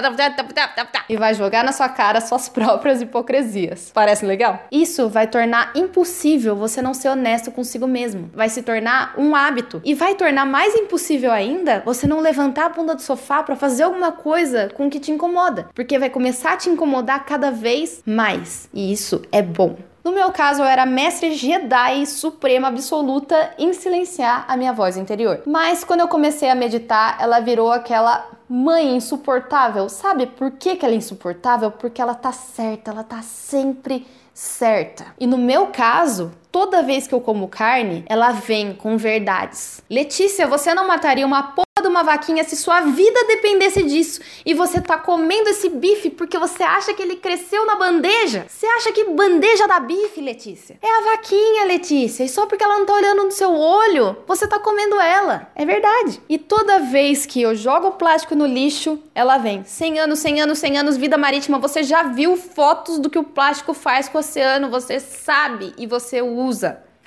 E 1.09 1.17
vai 1.17 1.33
jogar 1.33 1.63
na 1.63 1.71
sua 1.71 1.89
cara 1.89 2.21
suas 2.21 2.47
próprias 2.49 3.01
hipocrisias. 3.01 3.82
Parece 3.91 4.25
legal? 4.25 4.67
Isso 4.71 5.09
vai 5.09 5.27
tornar 5.27 5.71
impossível 5.75 6.55
você 6.55 6.81
não 6.81 6.93
ser 6.93 7.09
honesto 7.09 7.51
consigo 7.51 7.87
mesmo. 7.87 8.29
Vai 8.33 8.49
se 8.49 8.61
tornar 8.61 9.15
um 9.17 9.35
hábito 9.35 9.81
e 9.83 9.93
vai 9.93 10.15
tornar 10.15 10.45
mais 10.45 10.75
impossível 10.75 11.31
ainda 11.31 11.81
você 11.85 12.07
não 12.07 12.19
levantar 12.19 12.65
a 12.65 12.69
bunda 12.69 12.95
do 12.95 13.01
sofá 13.01 13.43
para 13.43 13.55
fazer 13.55 13.83
alguma 13.83 14.11
coisa 14.11 14.69
com 14.73 14.89
que 14.89 14.99
te 14.99 15.11
incomoda, 15.11 15.69
porque 15.73 15.99
vai 15.99 16.09
começar 16.09 16.53
a 16.53 16.57
te 16.57 16.69
incomodar 16.69 17.25
cada 17.25 17.51
vez 17.51 18.01
mais. 18.05 18.69
E 18.73 18.91
isso 18.91 19.21
é 19.31 19.41
bom. 19.41 19.75
No 20.03 20.11
meu 20.11 20.33
caso, 20.33 20.61
eu 20.61 20.65
era 20.65 20.85
mestre 20.85 21.33
Jedi 21.33 22.05
suprema 22.05 22.67
absoluta 22.67 23.53
em 23.57 23.71
silenciar 23.71 24.43
a 24.49 24.57
minha 24.57 24.73
voz 24.73 24.97
interior. 24.97 25.41
Mas 25.45 25.85
quando 25.85 26.01
eu 26.01 26.09
comecei 26.09 26.49
a 26.49 26.55
meditar, 26.55 27.17
ela 27.21 27.39
virou 27.39 27.71
aquela 27.71 28.29
mãe 28.49 28.97
insuportável. 28.97 29.87
Sabe 29.87 30.27
por 30.27 30.51
que, 30.51 30.75
que 30.75 30.85
ela 30.85 30.93
é 30.93 30.97
insuportável? 30.97 31.71
Porque 31.71 32.01
ela 32.01 32.15
tá 32.15 32.33
certa, 32.33 32.91
ela 32.91 33.03
tá 33.03 33.21
sempre 33.21 34.05
certa. 34.33 35.05
E 35.17 35.25
no 35.25 35.37
meu 35.37 35.67
caso, 35.67 36.33
toda 36.53 36.83
vez 36.83 37.07
que 37.07 37.15
eu 37.15 37.19
como 37.19 37.47
carne, 37.47 38.05
ela 38.05 38.31
vem 38.31 38.75
com 38.75 38.95
verdades. 38.95 39.81
Letícia, 39.89 40.45
você 40.45 40.71
não 40.75 40.87
mataria 40.87 41.25
uma 41.25 41.41
de 41.81 41.87
uma 41.87 42.03
vaquinha 42.03 42.43
se 42.43 42.55
sua 42.55 42.81
vida 42.81 43.25
dependesse 43.25 43.81
disso 43.81 44.21
e 44.45 44.53
você 44.53 44.79
tá 44.79 44.95
comendo 44.95 45.49
esse 45.49 45.69
bife 45.69 46.11
porque 46.11 46.37
você 46.37 46.61
acha 46.61 46.93
que 46.93 47.01
ele 47.01 47.15
cresceu 47.15 47.65
na 47.65 47.75
bandeja? 47.75 48.45
Você 48.47 48.67
acha 48.67 48.91
que 48.91 49.05
bandeja 49.05 49.67
dá 49.67 49.79
bife, 49.79 50.21
Letícia? 50.21 50.77
É 50.81 50.87
a 50.87 51.11
vaquinha, 51.11 51.65
Letícia, 51.65 52.23
e 52.23 52.29
só 52.29 52.45
porque 52.45 52.63
ela 52.63 52.77
não 52.77 52.85
tá 52.85 52.93
olhando 52.93 53.23
no 53.23 53.31
seu 53.31 53.51
olho, 53.53 54.15
você 54.27 54.47
tá 54.47 54.59
comendo 54.59 54.99
ela. 55.01 55.51
É 55.55 55.65
verdade. 55.65 56.21
E 56.29 56.37
toda 56.37 56.79
vez 56.79 57.25
que 57.25 57.41
eu 57.41 57.55
jogo 57.55 57.87
o 57.87 57.91
plástico 57.93 58.35
no 58.35 58.45
lixo, 58.45 59.01
ela 59.15 59.39
vem. 59.39 59.63
100 59.63 59.99
anos, 59.99 60.19
100 60.19 60.41
anos, 60.41 60.59
100 60.59 60.77
anos, 60.77 60.97
vida 60.97 61.17
marítima, 61.17 61.57
você 61.57 61.81
já 61.81 62.03
viu 62.03 62.37
fotos 62.37 62.99
do 62.99 63.09
que 63.09 63.17
o 63.19 63.23
plástico 63.23 63.73
faz 63.73 64.07
com 64.07 64.19
o 64.19 64.21
oceano, 64.21 64.69
você 64.69 64.99
sabe 64.99 65.73
e 65.77 65.87
você 65.87 66.21
usa. 66.21 66.42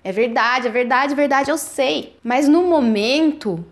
É 0.02 0.12
verdade, 0.12 0.69
é 0.69 0.71
verdade, 0.71 1.12
é 1.12 1.16
verdade, 1.16 1.50
eu 1.50 1.59
sei. 1.59 2.16
Mas 2.23 2.49
no 2.49 2.62
momento, 2.62 3.64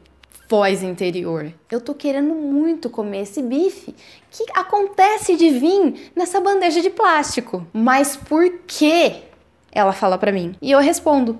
voz 0.49 0.83
interior. 0.83 1.53
Eu 1.71 1.81
tô 1.81 1.95
querendo 1.95 2.35
muito 2.35 2.91
comer 2.91 3.23
esse 3.23 3.43
bife. 3.43 3.95
Que 4.31 4.45
acontece 4.55 5.37
de 5.37 5.51
vir 5.51 6.11
nessa 6.15 6.41
bandeja 6.41 6.81
de 6.81 6.91
plástico? 6.91 7.67
Mas 7.73 8.17
por 8.17 8.51
que? 8.67 9.23
Ela 9.73 9.93
fala 9.93 10.19
para 10.19 10.33
mim. 10.33 10.57
E 10.61 10.71
eu 10.71 10.81
respondo: 10.81 11.39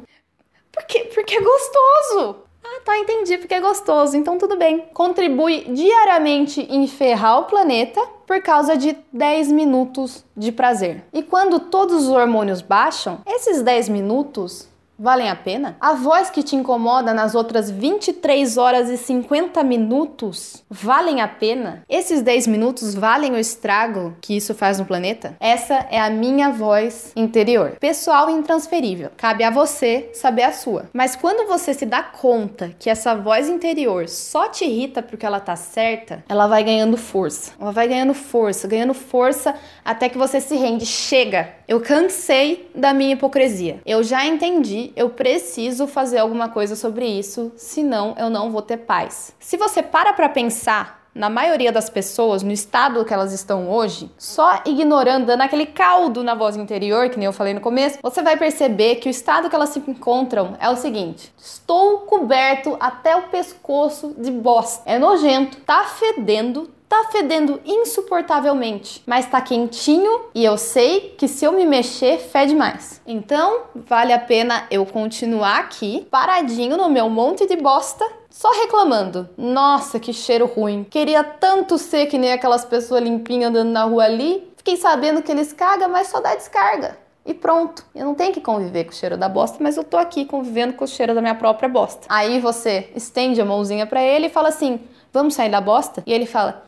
Porque, 0.73 1.01
porque 1.15 1.35
é 1.35 1.41
gostoso. 1.41 2.44
Ah, 2.77 2.81
tá, 2.85 2.99
entendi, 2.99 3.39
porque 3.39 3.55
é 3.55 3.61
gostoso. 3.61 4.17
Então 4.17 4.37
tudo 4.37 4.57
bem. 4.57 4.85
Contribui 4.93 5.65
diariamente 5.69 6.61
em 6.69 6.87
ferrar 6.89 7.39
o 7.39 7.45
planeta 7.45 8.01
por 8.27 8.43
causa 8.43 8.77
de 8.77 8.97
10 9.13 9.53
minutos 9.53 10.25
de 10.37 10.51
prazer. 10.51 11.05
E 11.13 11.23
quando 11.23 11.61
todos 11.61 12.05
os 12.05 12.09
hormônios 12.09 12.61
baixam, 12.61 13.21
esses 13.27 13.63
10 13.63 13.89
minutos 13.91 14.69
valem 14.99 15.29
a 15.29 15.37
pena? 15.37 15.77
A 15.81 15.93
voz 15.93 16.31
que 16.31 16.43
te 16.43 16.57
incomoda 16.57 17.13
nas 17.13 17.35
outras 17.35 17.71
23 17.71 18.57
horas 18.57 18.89
e 18.89 18.97
50 18.97 19.63
minutos 19.63 20.65
valem 20.71 21.21
a 21.21 21.29
pena? 21.29 21.83
Esses 21.89 22.23
10 22.23 22.47
minutos 22.47 22.95
valem 22.95 23.33
o 23.33 23.39
estrago 23.39 24.17
que 24.21 24.37
isso 24.37 24.55
faz 24.55 24.79
no 24.79 24.85
planeta? 24.85 25.37
Essa 25.41 25.87
é 25.91 26.01
a 26.01 26.11
minha 26.11 26.51
voz 26.51 27.13
interior. 27.17 27.77
Pessoal 27.81 28.31
intransferível. 28.31 29.11
Cabe 29.17 29.45
a 29.45 29.51
você 29.51 30.11
saber 30.15 30.43
a 30.43 30.53
sua. 30.53 30.89
Mas 30.93 31.17
quando 31.17 31.49
você 31.49 31.75
se 31.75 31.87
dá 31.87 32.03
conta 32.03 32.75
que 32.79 32.89
essa 32.89 33.15
voz 33.15 33.49
interior 33.49 34.09
só 34.09 34.49
te 34.49 34.65
irrita 34.65 35.03
porque 35.03 35.27
ela 35.27 35.41
tá 35.41 35.57
certa, 35.57 36.25
ela 36.29 36.47
vai 36.47 36.63
ganhando 36.63 36.97
força. 36.97 37.53
Ela 37.61 37.73
vai 37.73 37.89
ganhando 37.89 38.15
força, 38.15 38.69
ganhando 38.69 38.95
força 38.95 39.55
até 39.85 40.09
que 40.09 40.19
você 40.19 40.41
se 40.41 40.57
rende. 40.57 40.87
Chega! 40.87 41.49
Eu 41.67 41.81
cansei 41.81 42.71
da 42.75 42.93
minha 42.93 43.15
hipocrisia. 43.15 43.81
Eu 43.87 44.03
já 44.03 44.25
entendi 44.27 44.93
eu 44.95 45.11
preciso 45.11 45.87
fazer 45.87 46.19
alguma 46.19 46.49
coisa 46.49 46.77
sobre 46.77 47.07
isso, 47.07 47.53
senão 47.57 48.15
eu 48.19 48.29
não 48.29 48.51
vou 48.51 48.63
ter 48.63 48.79
paz. 48.79 49.35
Se 49.39 49.57
você 49.57 49.83
para 49.83 50.13
para 50.13 50.29
pensar 50.29 51.05
na 51.15 51.31
maioria 51.31 51.71
das 51.71 51.89
pessoas, 51.89 52.43
no 52.43 52.51
estado 52.51 53.05
que 53.05 53.15
elas 53.15 53.33
estão 53.33 53.71
hoje, 53.71 54.11
só 54.19 54.61
ignorando, 54.67 55.27
dando 55.27 55.43
aquele 55.43 55.67
caldo 55.67 56.25
na 56.25 56.35
voz 56.35 56.57
interior, 56.57 57.09
que 57.09 57.17
nem 57.17 57.27
eu 57.27 57.33
falei 57.33 57.55
no 57.55 57.61
começo, 57.61 57.99
você 58.03 58.21
vai 58.21 58.37
perceber 58.37 58.97
que 58.97 59.09
o 59.09 59.11
estado 59.11 59.49
que 59.49 59.55
elas 59.55 59.69
se 59.69 59.79
encontram 59.79 60.57
é 60.61 60.69
o 60.69 60.77
seguinte: 60.77 61.33
estou 61.39 62.01
coberto 62.01 62.77
até 62.81 63.15
o 63.17 63.29
pescoço 63.29 64.15
de 64.19 64.31
bosta. 64.31 64.83
É 64.87 64.99
nojento, 64.99 65.59
tá 65.59 65.85
fedendo, 65.85 66.69
tá 66.89 67.09
fedendo 67.11 67.61
insuportavelmente, 67.65 69.03
mas 69.07 69.27
tá 69.27 69.41
quentinho 69.41 70.27
e 70.35 70.45
eu 70.45 70.57
sei 70.57 71.15
que 71.19 71.27
se 71.27 71.45
eu 71.45 71.53
me 71.53 71.65
mexer, 71.67 72.19
fede 72.19 72.55
mais. 72.55 73.01
Então, 73.07 73.63
vale 73.75 74.13
a 74.13 74.19
pena 74.19 74.67
eu 74.71 74.87
continuar 74.87 75.59
aqui, 75.59 76.07
paradinho 76.11 76.77
no 76.77 76.89
meu 76.89 77.09
monte 77.09 77.47
de 77.47 77.57
bosta, 77.57 78.07
só 78.31 78.51
reclamando. 78.53 79.29
Nossa, 79.37 80.01
que 80.01 80.13
cheiro 80.13 80.47
ruim. 80.47 80.85
Queria 80.85 81.23
tanto 81.23 81.79
ser 81.79 82.07
que 82.07 82.19
nem 82.19 82.33
aquelas 82.33 82.65
pessoas 82.65 83.03
limpinhas 83.03 83.51
andando 83.51 83.71
na 83.71 83.85
rua 83.85 84.05
ali. 84.05 84.53
Fiquei 84.57 84.77
sabendo 84.77 85.23
que 85.23 85.31
eles 85.31 85.53
cagam, 85.53 85.89
mas 85.89 86.09
só 86.09 86.21
dá 86.21 86.35
descarga. 86.35 86.99
E 87.25 87.33
pronto. 87.33 87.85
Eu 87.95 88.05
não 88.05 88.15
tenho 88.15 88.33
que 88.33 88.41
conviver 88.41 88.85
com 88.85 88.91
o 88.91 88.95
cheiro 88.95 89.17
da 89.17 89.29
bosta, 89.29 89.59
mas 89.61 89.77
eu 89.77 89.85
tô 89.85 89.97
aqui 89.97 90.25
convivendo 90.25 90.75
com 90.75 90.85
o 90.85 90.89
cheiro 90.89 91.15
da 91.15 91.21
minha 91.21 91.35
própria 91.35 91.69
bosta. 91.69 92.07
Aí 92.09 92.41
você 92.41 92.91
estende 92.95 93.41
a 93.41 93.45
mãozinha 93.45 93.87
para 93.87 94.03
ele 94.03 94.27
e 94.27 94.31
fala 94.31 94.49
assim: 94.49 94.81
"Vamos 95.13 95.35
sair 95.35 95.49
da 95.49 95.61
bosta?" 95.61 96.03
E 96.05 96.13
ele 96.13 96.27
fala: 96.27 96.65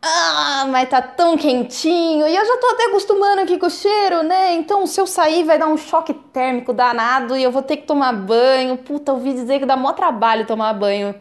ah, 0.00 0.66
mas 0.70 0.88
tá 0.88 1.02
tão 1.02 1.36
quentinho 1.36 2.26
e 2.28 2.36
eu 2.36 2.46
já 2.46 2.56
tô 2.58 2.68
até 2.68 2.84
acostumando 2.84 3.40
aqui 3.42 3.58
com 3.58 3.66
o 3.66 3.70
cheiro, 3.70 4.22
né? 4.22 4.54
Então 4.54 4.86
se 4.86 5.00
eu 5.00 5.06
sair 5.06 5.42
vai 5.44 5.58
dar 5.58 5.66
um 5.66 5.76
choque 5.76 6.14
térmico 6.14 6.72
danado 6.72 7.36
e 7.36 7.42
eu 7.42 7.50
vou 7.50 7.62
ter 7.62 7.78
que 7.78 7.86
tomar 7.86 8.12
banho. 8.12 8.76
Puta, 8.76 9.12
ouvi 9.12 9.32
dizer 9.32 9.58
que 9.58 9.66
dá 9.66 9.76
mó 9.76 9.92
trabalho 9.92 10.46
tomar 10.46 10.72
banho. 10.72 11.14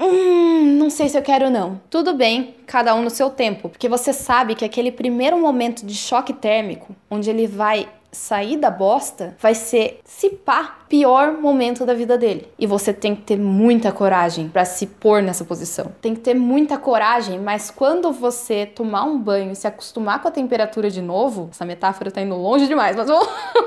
Hum, 0.00 0.76
não 0.78 0.90
sei 0.90 1.08
se 1.08 1.16
eu 1.16 1.22
quero 1.22 1.50
não. 1.50 1.80
Tudo 1.90 2.14
bem, 2.14 2.56
cada 2.66 2.94
um 2.94 3.02
no 3.02 3.10
seu 3.10 3.30
tempo, 3.30 3.68
porque 3.68 3.88
você 3.88 4.12
sabe 4.12 4.54
que 4.54 4.64
aquele 4.64 4.90
primeiro 4.90 5.38
momento 5.38 5.86
de 5.86 5.94
choque 5.94 6.32
térmico, 6.32 6.96
onde 7.10 7.30
ele 7.30 7.46
vai 7.46 7.88
sair 8.14 8.56
da 8.56 8.70
bosta 8.70 9.36
vai 9.38 9.54
ser, 9.54 10.00
se 10.04 10.30
pá, 10.30 10.78
pior 10.88 11.32
momento 11.32 11.84
da 11.84 11.92
vida 11.92 12.16
dele. 12.16 12.48
E 12.58 12.66
você 12.66 12.92
tem 12.92 13.14
que 13.14 13.22
ter 13.22 13.38
muita 13.38 13.92
coragem 13.92 14.48
para 14.48 14.64
se 14.64 14.86
pôr 14.86 15.22
nessa 15.22 15.44
posição. 15.44 15.92
Tem 16.00 16.14
que 16.14 16.20
ter 16.20 16.34
muita 16.34 16.78
coragem, 16.78 17.40
mas 17.40 17.70
quando 17.70 18.12
você 18.12 18.64
tomar 18.64 19.04
um 19.04 19.18
banho 19.18 19.52
e 19.52 19.56
se 19.56 19.66
acostumar 19.66 20.22
com 20.22 20.28
a 20.28 20.30
temperatura 20.30 20.88
de 20.90 21.02
novo, 21.02 21.48
essa 21.50 21.64
metáfora 21.64 22.10
tá 22.10 22.20
indo 22.20 22.36
longe 22.36 22.66
demais, 22.66 22.96
mas 22.96 23.08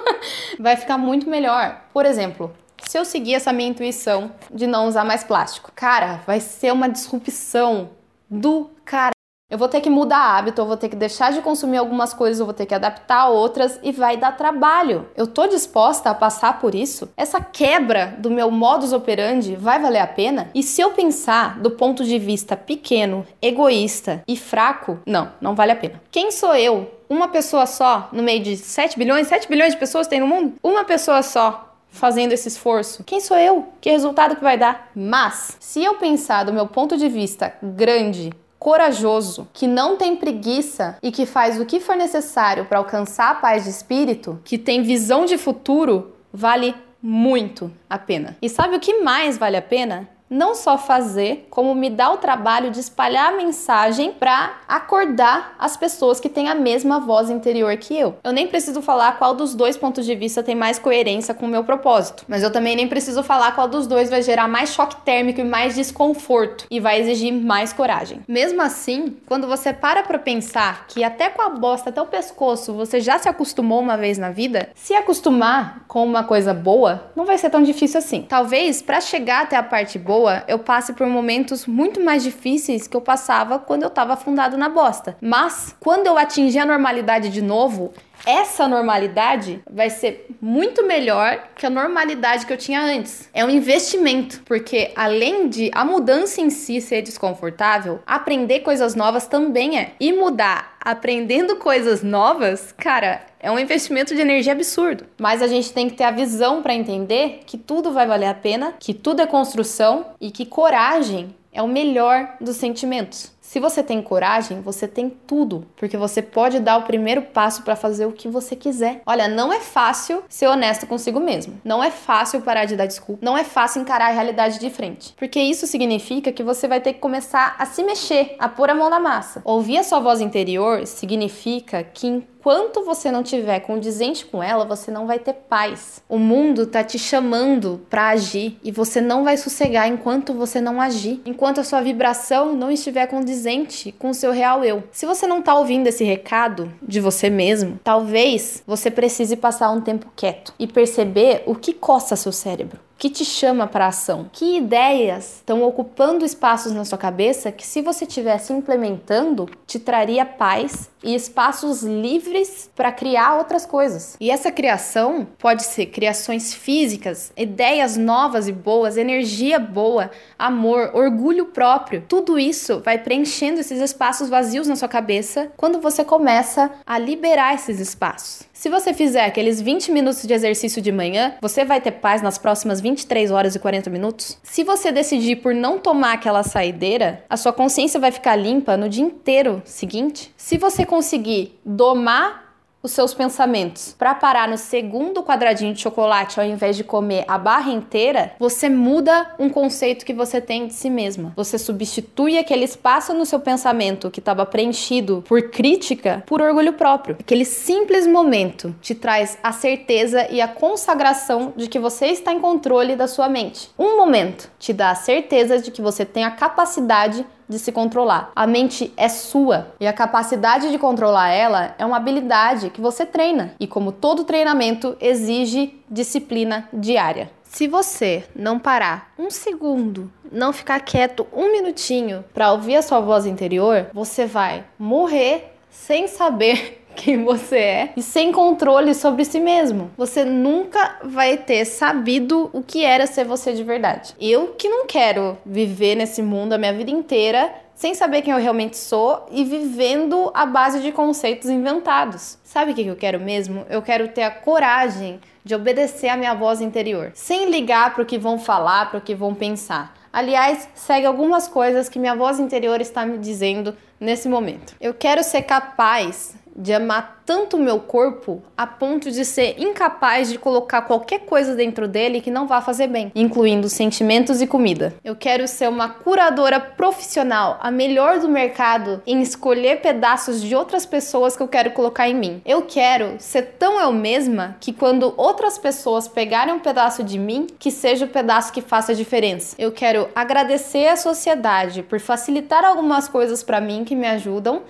vai 0.59 0.75
ficar 0.75 0.97
muito 0.97 1.29
melhor. 1.29 1.81
Por 1.93 2.05
exemplo, 2.05 2.51
se 2.83 2.97
eu 2.97 3.03
seguir 3.03 3.35
essa 3.35 3.51
minha 3.51 3.69
intuição 3.69 4.31
de 4.51 4.65
não 4.65 4.87
usar 4.87 5.03
mais 5.03 5.23
plástico, 5.23 5.71
cara, 5.75 6.21
vai 6.25 6.39
ser 6.39 6.71
uma 6.71 6.87
disrupção 6.87 7.89
do 8.29 8.69
cara. 8.85 9.16
Eu 9.49 9.57
vou 9.57 9.69
ter 9.69 9.79
que 9.79 9.89
mudar 9.89 10.17
hábito, 10.17 10.59
eu 10.59 10.65
vou 10.65 10.75
ter 10.75 10.89
que 10.89 10.95
deixar 10.95 11.31
de 11.31 11.39
consumir 11.39 11.77
algumas 11.77 12.13
coisas, 12.13 12.37
eu 12.37 12.45
vou 12.45 12.53
ter 12.53 12.65
que 12.65 12.75
adaptar 12.75 13.29
outras 13.29 13.79
e 13.81 13.93
vai 13.93 14.17
dar 14.17 14.35
trabalho. 14.35 15.07
Eu 15.15 15.25
tô 15.25 15.47
disposta 15.47 16.09
a 16.09 16.13
passar 16.13 16.59
por 16.59 16.75
isso? 16.75 17.07
Essa 17.15 17.39
quebra 17.39 18.13
do 18.19 18.29
meu 18.29 18.51
modus 18.51 18.91
operandi 18.91 19.55
vai 19.55 19.79
valer 19.79 19.99
a 19.99 20.07
pena? 20.07 20.49
E 20.53 20.61
se 20.61 20.81
eu 20.81 20.91
pensar 20.91 21.59
do 21.59 21.71
ponto 21.71 22.03
de 22.03 22.19
vista 22.19 22.57
pequeno, 22.57 23.25
egoísta 23.41 24.21
e 24.27 24.35
fraco, 24.35 24.99
não, 25.05 25.31
não 25.39 25.55
vale 25.55 25.71
a 25.71 25.77
pena. 25.77 26.01
Quem 26.11 26.29
sou 26.29 26.53
eu? 26.53 26.91
Uma 27.09 27.29
pessoa 27.29 27.65
só 27.65 28.09
no 28.11 28.21
meio 28.21 28.43
de 28.43 28.57
7 28.57 28.99
bilhões? 28.99 29.27
7 29.27 29.47
bilhões 29.47 29.71
de 29.71 29.79
pessoas 29.79 30.07
tem 30.07 30.19
no 30.19 30.27
mundo? 30.27 30.55
Uma 30.61 30.83
pessoa 30.83 31.23
só 31.23 31.73
fazendo 31.89 32.33
esse 32.33 32.49
esforço? 32.49 33.01
Quem 33.05 33.21
sou 33.21 33.37
eu? 33.37 33.69
Que 33.79 33.89
resultado 33.89 34.35
que 34.35 34.43
vai 34.43 34.57
dar? 34.57 34.91
Mas, 34.93 35.55
se 35.57 35.81
eu 35.81 35.93
pensar 35.95 36.43
do 36.43 36.51
meu 36.51 36.67
ponto 36.67 36.97
de 36.97 37.07
vista 37.07 37.53
grande, 37.63 38.29
corajoso, 38.59 39.47
que 39.53 39.67
não 39.67 39.97
tem 39.97 40.15
preguiça 40.15 40.97
e 41.01 41.11
que 41.11 41.25
faz 41.25 41.59
o 41.59 41.65
que 41.65 41.79
for 41.79 41.95
necessário 41.95 42.65
para 42.65 42.79
alcançar 42.79 43.31
a 43.31 43.35
paz 43.35 43.63
de 43.63 43.69
espírito, 43.69 44.41
que 44.43 44.57
tem 44.57 44.81
visão 44.81 45.25
de 45.25 45.37
futuro, 45.37 46.15
vale 46.33 46.75
muito 47.01 47.71
a 47.89 47.97
pena. 47.97 48.37
E 48.41 48.49
sabe 48.49 48.75
o 48.75 48.79
que 48.79 49.01
mais 49.01 49.37
vale 49.37 49.57
a 49.57 49.61
pena? 49.61 50.09
Não 50.29 50.55
só 50.55 50.77
fazer, 50.77 51.47
como 51.49 51.73
me 51.73 51.89
dar 51.89 52.11
o 52.11 52.17
trabalho 52.17 52.71
de 52.71 52.79
espalhar 52.79 53.33
a 53.33 53.37
mensagem 53.37 54.11
para 54.11 54.57
acordar 54.67 55.55
as 55.57 55.77
pessoas 55.77 56.19
que 56.19 56.29
têm 56.29 56.49
a 56.49 56.55
mesma 56.55 56.99
voz 56.99 57.29
interior 57.29 57.75
que 57.77 57.97
eu. 57.97 58.15
Eu 58.23 58.31
nem 58.31 58.47
preciso 58.47 58.81
falar 58.81 59.17
qual 59.17 59.33
dos 59.33 59.55
dois 59.55 59.77
pontos 59.77 60.05
de 60.05 60.15
vista 60.15 60.43
tem 60.43 60.55
mais 60.55 60.77
coerência 60.77 61.33
com 61.33 61.45
o 61.45 61.49
meu 61.49 61.63
propósito, 61.63 62.25
mas 62.27 62.43
eu 62.43 62.51
também 62.51 62.75
nem 62.75 62.87
preciso 62.87 63.23
falar 63.23 63.53
qual 63.53 63.67
dos 63.67 63.87
dois 63.87 64.09
vai 64.09 64.21
gerar 64.21 64.47
mais 64.47 64.73
choque 64.73 64.97
térmico 64.97 65.39
e 65.39 65.43
mais 65.43 65.75
desconforto 65.75 66.65
e 66.69 66.79
vai 66.79 66.99
exigir 66.99 67.33
mais 67.33 67.71
coragem. 67.71 68.21
Mesmo 68.27 68.61
assim, 68.61 69.17
quando 69.25 69.47
você 69.47 69.73
para 69.73 70.03
para 70.03 70.19
pensar 70.19 70.85
que 70.87 71.03
até 71.03 71.29
com 71.29 71.41
a 71.41 71.49
bosta 71.49 71.89
até 71.89 72.01
o 72.01 72.05
pescoço 72.05 72.73
você 72.73 72.99
já 72.99 73.17
se 73.17 73.29
acostumou 73.29 73.79
uma 73.79 73.97
vez 73.97 74.17
na 74.17 74.29
vida, 74.29 74.69
se 74.75 74.93
acostumar 74.93 75.85
com 75.87 76.05
uma 76.05 76.23
coisa 76.23 76.53
boa 76.53 77.11
não 77.15 77.25
vai 77.25 77.37
ser 77.37 77.49
tão 77.49 77.63
difícil 77.63 77.99
assim. 77.99 78.25
Talvez 78.27 78.81
para 78.81 78.99
chegar 78.99 79.43
até 79.43 79.55
a 79.55 79.63
parte 79.63 79.97
boa 79.97 80.16
boa, 80.17 80.43
eu 80.47 80.57
passe 80.57 80.93
por 80.93 81.05
momentos 81.05 81.67
muito 81.67 82.03
mais 82.03 82.23
difíceis 82.23 82.87
que 82.87 82.97
eu 82.97 83.01
passava 83.01 83.59
quando 83.59 83.83
eu 83.83 83.87
estava 83.87 84.13
afundado 84.13 84.57
na 84.57 84.67
bosta. 84.67 85.15
Mas 85.21 85.75
quando 85.79 86.07
eu 86.07 86.17
atingir 86.17 86.57
a 86.57 86.65
normalidade 86.65 87.29
de 87.29 87.41
novo, 87.41 87.93
essa 88.25 88.67
normalidade 88.67 89.61
vai 89.69 89.89
ser 89.89 90.27
muito 90.41 90.85
melhor 90.85 91.49
que 91.55 91.65
a 91.65 91.69
normalidade 91.69 92.45
que 92.45 92.53
eu 92.53 92.57
tinha 92.57 92.81
antes. 92.81 93.29
É 93.33 93.43
um 93.45 93.49
investimento, 93.49 94.41
porque 94.45 94.91
além 94.95 95.47
de 95.49 95.71
a 95.73 95.85
mudança 95.85 96.41
em 96.41 96.49
si 96.49 96.81
ser 96.81 97.01
desconfortável, 97.01 98.01
aprender 98.05 98.61
coisas 98.61 98.95
novas 98.95 99.27
também 99.27 99.79
é. 99.79 99.93
E 99.99 100.11
mudar 100.13 100.77
aprendendo 100.87 101.57
coisas 101.57 102.01
novas, 102.01 102.73
cara, 102.77 103.21
é 103.41 103.51
um 103.51 103.59
investimento 103.59 104.15
de 104.15 104.21
energia 104.21 104.53
absurdo. 104.53 105.05
Mas 105.19 105.41
a 105.41 105.47
gente 105.47 105.73
tem 105.73 105.89
que 105.89 105.97
ter 105.97 106.05
a 106.05 106.11
visão 106.11 106.61
para 106.63 106.73
entender 106.73 107.41
que 107.45 107.57
tudo 107.57 107.91
vai 107.91 108.07
valer 108.07 108.27
a 108.27 108.33
pena, 108.33 108.73
que 108.79 108.93
tudo 108.93 109.21
é 109.21 109.27
construção 109.27 110.05
e 110.21 110.31
que 110.31 110.45
coragem 110.45 111.35
é 111.51 111.61
o 111.61 111.67
melhor 111.67 112.35
dos 112.39 112.55
sentimentos. 112.55 113.35
Se 113.47 113.61
você 113.61 113.81
tem 113.81 114.01
coragem, 114.01 114.59
você 114.59 114.89
tem 114.89 115.09
tudo, 115.09 115.65
porque 115.77 115.95
você 115.95 116.21
pode 116.21 116.59
dar 116.59 116.75
o 116.75 116.83
primeiro 116.83 117.21
passo 117.21 117.63
para 117.63 117.77
fazer 117.77 118.05
o 118.05 118.11
que 118.11 118.27
você 118.27 118.57
quiser. 118.57 119.01
Olha, 119.05 119.29
não 119.29 119.53
é 119.53 119.61
fácil 119.61 120.21
ser 120.27 120.47
honesto 120.47 120.85
consigo 120.85 121.17
mesmo. 121.17 121.61
Não 121.63 121.81
é 121.81 121.89
fácil 121.89 122.41
parar 122.41 122.65
de 122.65 122.75
dar 122.75 122.85
desculpa. 122.85 123.25
Não 123.25 123.37
é 123.37 123.45
fácil 123.45 123.81
encarar 123.81 124.07
a 124.07 124.13
realidade 124.13 124.59
de 124.59 124.69
frente, 124.69 125.15
porque 125.15 125.39
isso 125.39 125.65
significa 125.65 126.29
que 126.29 126.43
você 126.43 126.67
vai 126.67 126.81
ter 126.81 126.91
que 126.91 126.99
começar 126.99 127.55
a 127.57 127.65
se 127.65 127.81
mexer, 127.83 128.35
a 128.37 128.49
pôr 128.49 128.69
a 128.69 128.75
mão 128.75 128.89
na 128.89 128.99
massa. 128.99 129.41
Ouvir 129.45 129.77
a 129.77 129.83
sua 129.83 130.01
voz 130.01 130.19
interior 130.19 130.85
significa 130.85 131.85
que 131.85 132.27
enquanto 132.47 132.85
você 132.85 133.11
não 133.11 133.23
tiver 133.23 133.59
condizente 133.59 134.25
com 134.25 134.41
ela, 134.41 134.63
você 134.63 134.89
não 134.89 135.05
vai 135.05 135.19
ter 135.19 135.33
paz. 135.33 136.01
O 136.07 136.17
mundo 136.17 136.65
tá 136.65 136.81
te 136.81 136.97
chamando 136.97 137.81
para 137.89 138.07
agir 138.07 138.57
e 138.63 138.71
você 138.71 139.01
não 139.01 139.25
vai 139.25 139.35
sossegar 139.35 139.85
enquanto 139.89 140.33
você 140.33 140.61
não 140.61 140.79
agir, 140.79 141.19
enquanto 141.25 141.59
a 141.59 141.63
sua 141.65 141.81
vibração 141.81 142.55
não 142.55 142.71
estiver 142.71 143.05
condizente 143.07 143.91
com 143.91 144.11
o 144.11 144.13
seu 144.13 144.31
real 144.31 144.63
eu. 144.63 144.81
Se 144.93 145.05
você 145.05 145.27
não 145.27 145.41
tá 145.41 145.55
ouvindo 145.55 145.87
esse 145.87 146.05
recado 146.05 146.71
de 146.81 147.01
você 147.01 147.29
mesmo, 147.29 147.81
talvez 147.83 148.63
você 148.65 148.89
precise 148.89 149.35
passar 149.35 149.69
um 149.69 149.81
tempo 149.81 150.09
quieto 150.15 150.53
e 150.57 150.65
perceber 150.65 151.43
o 151.45 151.53
que 151.53 151.73
coça 151.73 152.15
seu 152.15 152.31
cérebro. 152.31 152.86
Que 152.97 153.09
te 153.09 153.23
chama 153.23 153.67
para 153.67 153.87
ação? 153.87 154.29
Que 154.31 154.57
ideias 154.57 155.35
estão 155.37 155.63
ocupando 155.63 156.25
espaços 156.25 156.71
na 156.71 156.83
sua 156.83 156.97
cabeça 156.97 157.51
que, 157.51 157.65
se 157.65 157.81
você 157.81 158.05
estivesse 158.05 158.51
implementando, 158.51 159.47
te 159.65 159.79
traria 159.79 160.25
paz 160.25 160.89
e 161.03 161.13
espaços 161.13 161.83
livres 161.83 162.69
para 162.75 162.91
criar 162.91 163.37
outras 163.37 163.65
coisas. 163.65 164.17
E 164.19 164.31
essa 164.31 164.51
criação 164.51 165.27
pode 165.37 165.63
ser 165.63 165.87
criações 165.87 166.53
físicas, 166.53 167.31
ideias 167.37 167.95
novas 167.95 168.47
e 168.47 168.51
boas, 168.51 168.97
energia 168.97 169.59
boa, 169.59 170.09
amor, 170.37 170.91
orgulho 170.93 171.45
próprio. 171.45 172.03
Tudo 172.07 172.39
isso 172.39 172.81
vai 172.83 172.97
preenchendo 172.97 173.59
esses 173.59 173.79
espaços 173.79 174.27
vazios 174.27 174.67
na 174.67 174.75
sua 174.75 174.87
cabeça 174.87 175.51
quando 175.55 175.79
você 175.79 176.03
começa 176.03 176.71
a 176.85 176.97
liberar 176.97 177.53
esses 177.53 177.79
espaços. 177.79 178.47
Se 178.57 178.69
você 178.69 178.91
fizer 178.91 179.23
aqueles 179.23 179.61
20 179.61 179.91
minutos 179.91 180.23
de 180.23 180.33
exercício 180.33 180.81
de 180.81 180.91
manhã, 180.91 181.35
você 181.39 181.63
vai 181.63 181.79
ter 181.79 181.91
paz 181.91 182.23
nas 182.23 182.39
próximas 182.39 182.81
23 182.81 183.29
horas 183.29 183.53
e 183.53 183.59
40 183.59 183.87
minutos? 183.91 184.39
Se 184.41 184.63
você 184.63 184.91
decidir 184.91 185.35
por 185.35 185.53
não 185.53 185.77
tomar 185.77 186.13
aquela 186.13 186.41
saideira, 186.41 187.23
a 187.29 187.37
sua 187.37 187.53
consciência 187.53 187.99
vai 187.99 188.11
ficar 188.11 188.35
limpa 188.35 188.75
no 188.75 188.89
dia 188.89 189.03
inteiro 189.03 189.61
seguinte? 189.63 190.33
Se 190.35 190.57
você 190.57 190.87
conseguir 190.87 191.59
domar 191.63 192.46
os 192.81 192.91
seus 192.91 193.13
pensamentos 193.13 193.95
para 193.97 194.13
parar 194.15 194.47
no 194.47 194.57
segundo 194.57 195.23
quadradinho 195.23 195.73
de 195.73 195.81
chocolate 195.81 196.39
ao 196.39 196.45
invés 196.45 196.75
de 196.75 196.83
comer 196.83 197.25
a 197.27 197.37
barra 197.37 197.71
inteira, 197.71 198.33
você 198.39 198.69
muda 198.69 199.33
um 199.39 199.49
conceito 199.49 200.05
que 200.05 200.13
você 200.13 200.39
tem 200.39 200.67
de 200.67 200.73
si 200.73 200.89
mesma. 200.89 201.33
Você 201.35 201.57
substitui 201.57 202.37
aquele 202.37 202.65
espaço 202.65 203.13
no 203.13 203.25
seu 203.25 203.39
pensamento 203.39 204.11
que 204.11 204.19
estava 204.19 204.45
preenchido 204.45 205.23
por 205.27 205.49
crítica 205.49 206.23
por 206.25 206.41
orgulho 206.41 206.73
próprio. 206.73 207.17
Aquele 207.19 207.45
simples 207.45 208.05
momento 208.05 208.75
te 208.81 208.93
traz 208.93 209.37
a 209.41 209.51
certeza 209.51 210.27
e 210.29 210.39
a 210.39 210.47
consagração 210.47 211.53
de 211.55 211.67
que 211.67 211.79
você 211.79 212.07
está 212.07 212.31
em 212.31 212.39
controle 212.39 212.95
da 212.95 213.07
sua 213.07 213.27
mente. 213.27 213.69
Um 213.77 213.97
momento 213.97 214.51
te 214.59 214.71
dá 214.71 214.91
a 214.91 214.95
certeza 214.95 215.59
de 215.59 215.71
que 215.71 215.81
você 215.81 216.05
tem 216.05 216.23
a 216.23 216.31
capacidade 216.31 217.25
de 217.47 217.57
se 217.59 217.71
controlar. 217.71 218.31
A 218.35 218.45
mente 218.45 218.93
é 218.97 219.07
sua 219.07 219.73
e 219.79 219.87
a 219.87 219.93
capacidade 219.93 220.71
de 220.71 220.77
controlar 220.77 221.29
ela 221.29 221.75
é 221.77 221.85
uma 221.85 221.97
habilidade 221.97 222.69
que 222.69 222.81
você 222.81 223.05
treina 223.05 223.53
e, 223.59 223.67
como 223.67 223.91
todo 223.91 224.23
treinamento, 224.23 224.97
exige 224.99 225.79
disciplina 225.89 226.67
diária. 226.73 227.31
Se 227.43 227.67
você 227.67 228.25
não 228.35 228.59
parar 228.59 229.13
um 229.17 229.31
segundo, 229.31 230.11
não 230.31 230.51
ficar 230.51 230.79
quieto 230.81 231.25
um 231.33 231.51
minutinho 231.51 232.23
para 232.33 232.51
ouvir 232.51 232.75
a 232.75 232.81
sua 232.81 232.99
voz 232.99 233.25
interior, 233.25 233.87
você 233.93 234.25
vai 234.25 234.65
morrer 234.77 235.53
sem 235.71 236.07
saber 236.07 236.85
quem 236.97 237.23
você 237.23 237.57
é 237.57 237.93
e 237.95 238.01
sem 238.01 238.31
controle 238.31 238.93
sobre 238.93 239.23
si 239.23 239.39
mesmo. 239.39 239.91
Você 239.95 240.25
nunca 240.25 240.97
vai 241.03 241.37
ter 241.37 241.63
sabido 241.63 242.49
o 242.51 242.61
que 242.61 242.83
era 242.83 243.05
ser 243.05 243.23
você 243.23 243.53
de 243.53 243.63
verdade. 243.63 244.15
Eu 244.19 244.55
que 244.57 244.67
não 244.67 244.87
quero 244.87 245.37
viver 245.45 245.95
nesse 245.95 246.21
mundo 246.21 246.53
a 246.53 246.57
minha 246.57 246.73
vida 246.73 246.91
inteira 246.91 247.53
sem 247.75 247.93
saber 247.93 248.23
quem 248.23 248.33
eu 248.33 248.39
realmente 248.39 248.75
sou 248.75 249.27
e 249.31 249.43
vivendo 249.43 250.31
a 250.33 250.47
base 250.47 250.81
de 250.81 250.91
conceitos 250.91 251.47
inventados. 251.47 252.39
Sabe 252.43 252.71
o 252.71 252.75
que 252.75 252.85
eu 252.85 252.95
quero 252.95 253.19
mesmo? 253.19 253.67
Eu 253.69 253.83
quero 253.83 254.07
ter 254.07 254.23
a 254.23 254.31
coragem 254.31 255.19
de 255.45 255.53
obedecer 255.53 256.09
à 256.09 256.17
minha 256.17 256.33
voz 256.33 256.59
interior, 256.59 257.11
sem 257.13 257.51
ligar 257.51 257.93
para 257.93 258.01
o 258.01 258.05
que 258.05 258.17
vão 258.17 258.39
falar, 258.39 258.89
para 258.89 258.97
o 258.97 259.01
que 259.01 259.13
vão 259.13 259.35
pensar. 259.35 259.95
Aliás, 260.11 260.67
segue 260.73 261.05
algumas 261.05 261.47
coisas 261.47 261.87
que 261.87 261.99
minha 261.99 262.15
voz 262.15 262.39
interior 262.39 262.81
está 262.81 263.05
me 263.05 263.19
dizendo 263.19 263.75
nesse 263.99 264.27
momento. 264.27 264.75
Eu 264.79 264.93
quero 264.93 265.23
ser 265.23 265.43
capaz 265.43 266.35
de 266.57 266.73
amar 266.73 267.21
tanto 267.27 267.57
o 267.57 267.59
meu 267.59 267.79
corpo 267.81 268.41
a 268.55 268.65
ponto 268.65 269.11
de 269.11 269.25
ser 269.25 269.55
incapaz 269.59 270.29
de 270.29 270.39
colocar 270.39 270.81
qualquer 270.83 271.19
coisa 271.19 271.53
dentro 271.53 271.87
dele 271.87 272.21
que 272.21 272.31
não 272.31 272.47
vá 272.47 272.61
fazer 272.61 272.87
bem, 272.87 273.11
incluindo 273.13 273.67
sentimentos 273.67 274.41
e 274.41 274.47
comida. 274.47 274.95
Eu 275.03 275.13
quero 275.13 275.45
ser 275.45 275.67
uma 275.67 275.89
curadora 275.89 276.57
profissional, 276.57 277.59
a 277.61 277.69
melhor 277.69 278.19
do 278.19 278.29
mercado 278.29 279.03
em 279.05 279.21
escolher 279.21 279.81
pedaços 279.81 280.41
de 280.41 280.55
outras 280.55 280.85
pessoas 280.85 281.35
que 281.35 281.43
eu 281.43 281.49
quero 281.49 281.71
colocar 281.71 282.07
em 282.07 282.15
mim. 282.15 282.41
Eu 282.45 282.61
quero 282.61 283.15
ser 283.19 283.41
tão 283.59 283.79
eu 283.79 283.91
mesma 283.91 284.55
que 284.61 284.71
quando 284.71 285.13
outras 285.17 285.57
pessoas 285.57 286.07
pegarem 286.07 286.53
um 286.53 286.59
pedaço 286.59 287.03
de 287.03 287.19
mim, 287.19 287.45
que 287.59 287.69
seja 287.69 288.05
o 288.05 288.09
pedaço 288.09 288.53
que 288.53 288.61
faça 288.61 288.93
a 288.93 288.95
diferença. 288.95 289.53
Eu 289.59 289.73
quero 289.73 290.07
agradecer 290.15 290.87
à 290.87 290.95
sociedade 290.95 291.83
por 291.83 291.99
facilitar 291.99 292.63
algumas 292.63 293.09
coisas 293.09 293.43
para 293.43 293.59
mim 293.59 293.83
que 293.87 293.95
me 293.95 294.07
ajudam 294.07 294.61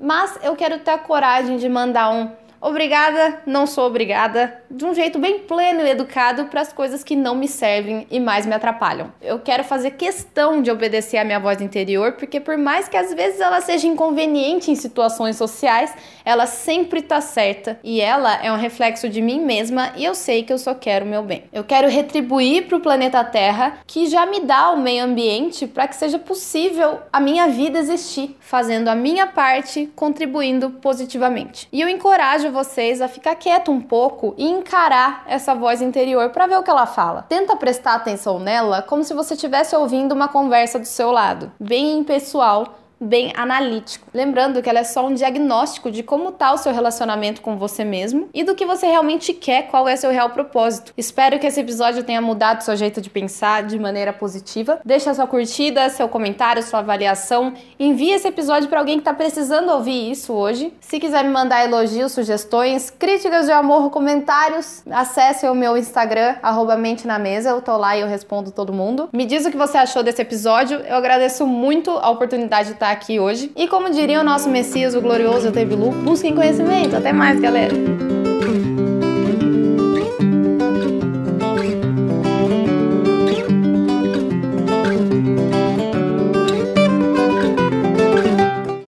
mas 0.00 0.38
eu 0.42 0.54
quero 0.54 0.78
ter 0.80 0.90
a 0.90 0.98
coragem 0.98 1.56
de 1.56 1.68
mandar 1.68 2.10
um 2.10 2.30
obrigada, 2.60 3.40
não 3.46 3.66
sou 3.66 3.86
obrigada, 3.86 4.62
de 4.70 4.84
um 4.84 4.94
jeito 4.94 5.18
bem 5.18 5.40
pleno 5.40 5.82
e 5.82 5.90
educado 5.90 6.46
para 6.46 6.60
as 6.60 6.72
coisas 6.72 7.04
que 7.04 7.14
não 7.14 7.34
me 7.34 7.48
servem 7.48 8.06
e 8.10 8.18
mais 8.18 8.46
me 8.46 8.54
atrapalham. 8.54 9.12
Eu 9.20 9.38
quero 9.38 9.64
fazer 9.64 9.92
questão 9.92 10.62
de 10.62 10.70
obedecer 10.70 11.18
à 11.18 11.24
minha 11.24 11.38
voz 11.38 11.60
interior, 11.60 12.12
porque 12.12 12.40
por 12.40 12.56
mais 12.56 12.88
que 12.88 12.96
às 12.96 13.12
vezes 13.14 13.40
ela 13.40 13.60
seja 13.60 13.86
inconveniente 13.86 14.70
em 14.70 14.74
situações 14.74 15.36
sociais, 15.36 15.94
ela 16.24 16.46
sempre 16.46 17.02
tá 17.02 17.20
certa 17.20 17.78
e 17.82 18.00
ela 18.00 18.34
é 18.42 18.50
um 18.50 18.56
reflexo 18.56 19.08
de 19.08 19.22
mim 19.22 19.40
mesma 19.40 19.92
e 19.96 20.04
eu 20.04 20.14
sei 20.14 20.42
que 20.42 20.52
eu 20.52 20.58
só 20.58 20.74
quero 20.74 21.04
o 21.04 21.08
meu 21.08 21.22
bem. 21.22 21.44
Eu 21.52 21.64
quero 21.64 21.88
retribuir 21.88 22.66
para 22.66 22.76
o 22.76 22.80
planeta 22.80 23.22
Terra 23.24 23.78
que 23.86 24.06
já 24.06 24.26
me 24.26 24.40
dá 24.40 24.70
o 24.70 24.78
meio 24.78 25.04
ambiente 25.04 25.66
para 25.66 25.86
que 25.86 25.96
seja 25.96 26.18
possível 26.18 26.98
a 27.12 27.20
minha 27.20 27.46
vida 27.48 27.78
existir, 27.78 28.36
fazendo 28.40 28.88
a 28.88 28.94
minha 28.94 29.26
parte, 29.26 29.90
contribuindo 29.94 30.70
positivamente. 30.70 31.68
E 31.72 31.80
eu 31.80 31.88
encorajo 31.88 32.45
vocês 32.50 33.00
a 33.00 33.08
ficar 33.08 33.34
quieto 33.34 33.70
um 33.70 33.80
pouco 33.80 34.34
e 34.36 34.46
encarar 34.46 35.24
essa 35.26 35.54
voz 35.54 35.82
interior 35.82 36.30
para 36.30 36.46
ver 36.46 36.56
o 36.56 36.62
que 36.62 36.70
ela 36.70 36.86
fala. 36.86 37.22
Tenta 37.22 37.56
prestar 37.56 37.94
atenção 37.94 38.38
nela 38.38 38.82
como 38.82 39.04
se 39.04 39.14
você 39.14 39.34
estivesse 39.34 39.74
ouvindo 39.74 40.12
uma 40.12 40.28
conversa 40.28 40.78
do 40.78 40.86
seu 40.86 41.10
lado, 41.10 41.52
bem 41.58 42.02
pessoal 42.04 42.74
bem 43.00 43.32
analítico. 43.36 44.08
Lembrando 44.12 44.62
que 44.62 44.68
ela 44.68 44.80
é 44.80 44.84
só 44.84 45.06
um 45.06 45.14
diagnóstico 45.14 45.90
de 45.90 46.02
como 46.02 46.30
está 46.30 46.52
o 46.52 46.58
seu 46.58 46.72
relacionamento 46.72 47.40
com 47.40 47.56
você 47.56 47.84
mesmo 47.84 48.28
e 48.32 48.42
do 48.42 48.54
que 48.54 48.64
você 48.64 48.86
realmente 48.86 49.32
quer, 49.32 49.68
qual 49.68 49.88
é 49.88 49.96
seu 49.96 50.10
real 50.10 50.30
propósito. 50.30 50.92
Espero 50.96 51.38
que 51.38 51.46
esse 51.46 51.60
episódio 51.60 52.02
tenha 52.02 52.20
mudado 52.20 52.62
seu 52.62 52.76
jeito 52.76 53.00
de 53.00 53.10
pensar 53.10 53.64
de 53.64 53.78
maneira 53.78 54.12
positiva. 54.12 54.80
Deixa 54.84 55.12
sua 55.14 55.26
curtida, 55.26 55.88
seu 55.88 56.08
comentário, 56.08 56.62
sua 56.62 56.80
avaliação. 56.80 57.52
Envie 57.78 58.12
esse 58.12 58.28
episódio 58.28 58.68
para 58.68 58.78
alguém 58.78 58.96
que 58.96 59.02
está 59.02 59.14
precisando 59.14 59.70
ouvir 59.70 60.10
isso 60.10 60.32
hoje. 60.32 60.72
Se 60.80 60.98
quiser 60.98 61.24
me 61.24 61.30
mandar 61.30 61.64
elogios, 61.64 62.12
sugestões, 62.12 62.90
críticas 62.90 63.46
de 63.46 63.52
amor, 63.52 63.90
comentários, 63.90 64.82
acesse 64.90 65.46
o 65.48 65.54
meu 65.54 65.76
Instagram, 65.76 66.36
mente 66.78 67.06
na 67.06 67.18
mesa. 67.18 67.50
Eu 67.50 67.60
tô 67.60 67.76
lá 67.76 67.96
e 67.96 68.00
eu 68.00 68.06
respondo 68.06 68.50
todo 68.50 68.72
mundo. 68.72 69.08
Me 69.12 69.24
diz 69.24 69.44
o 69.44 69.50
que 69.50 69.56
você 69.56 69.78
achou 69.78 70.02
desse 70.02 70.22
episódio. 70.22 70.78
Eu 70.80 70.96
agradeço 70.96 71.46
muito 71.46 71.90
a 71.90 72.10
oportunidade 72.10 72.70
de 72.70 72.74
estar 72.86 72.90
aqui 72.90 73.18
hoje. 73.18 73.50
E 73.56 73.66
como 73.66 73.90
diria 73.90 74.20
o 74.20 74.24
nosso 74.24 74.48
Messias, 74.48 74.94
o 74.94 75.00
glorioso 75.00 75.50
Tebilu, 75.50 75.90
busquem 75.90 76.34
conhecimento. 76.34 76.96
Até 76.96 77.12
mais, 77.12 77.40
galera! 77.40 78.15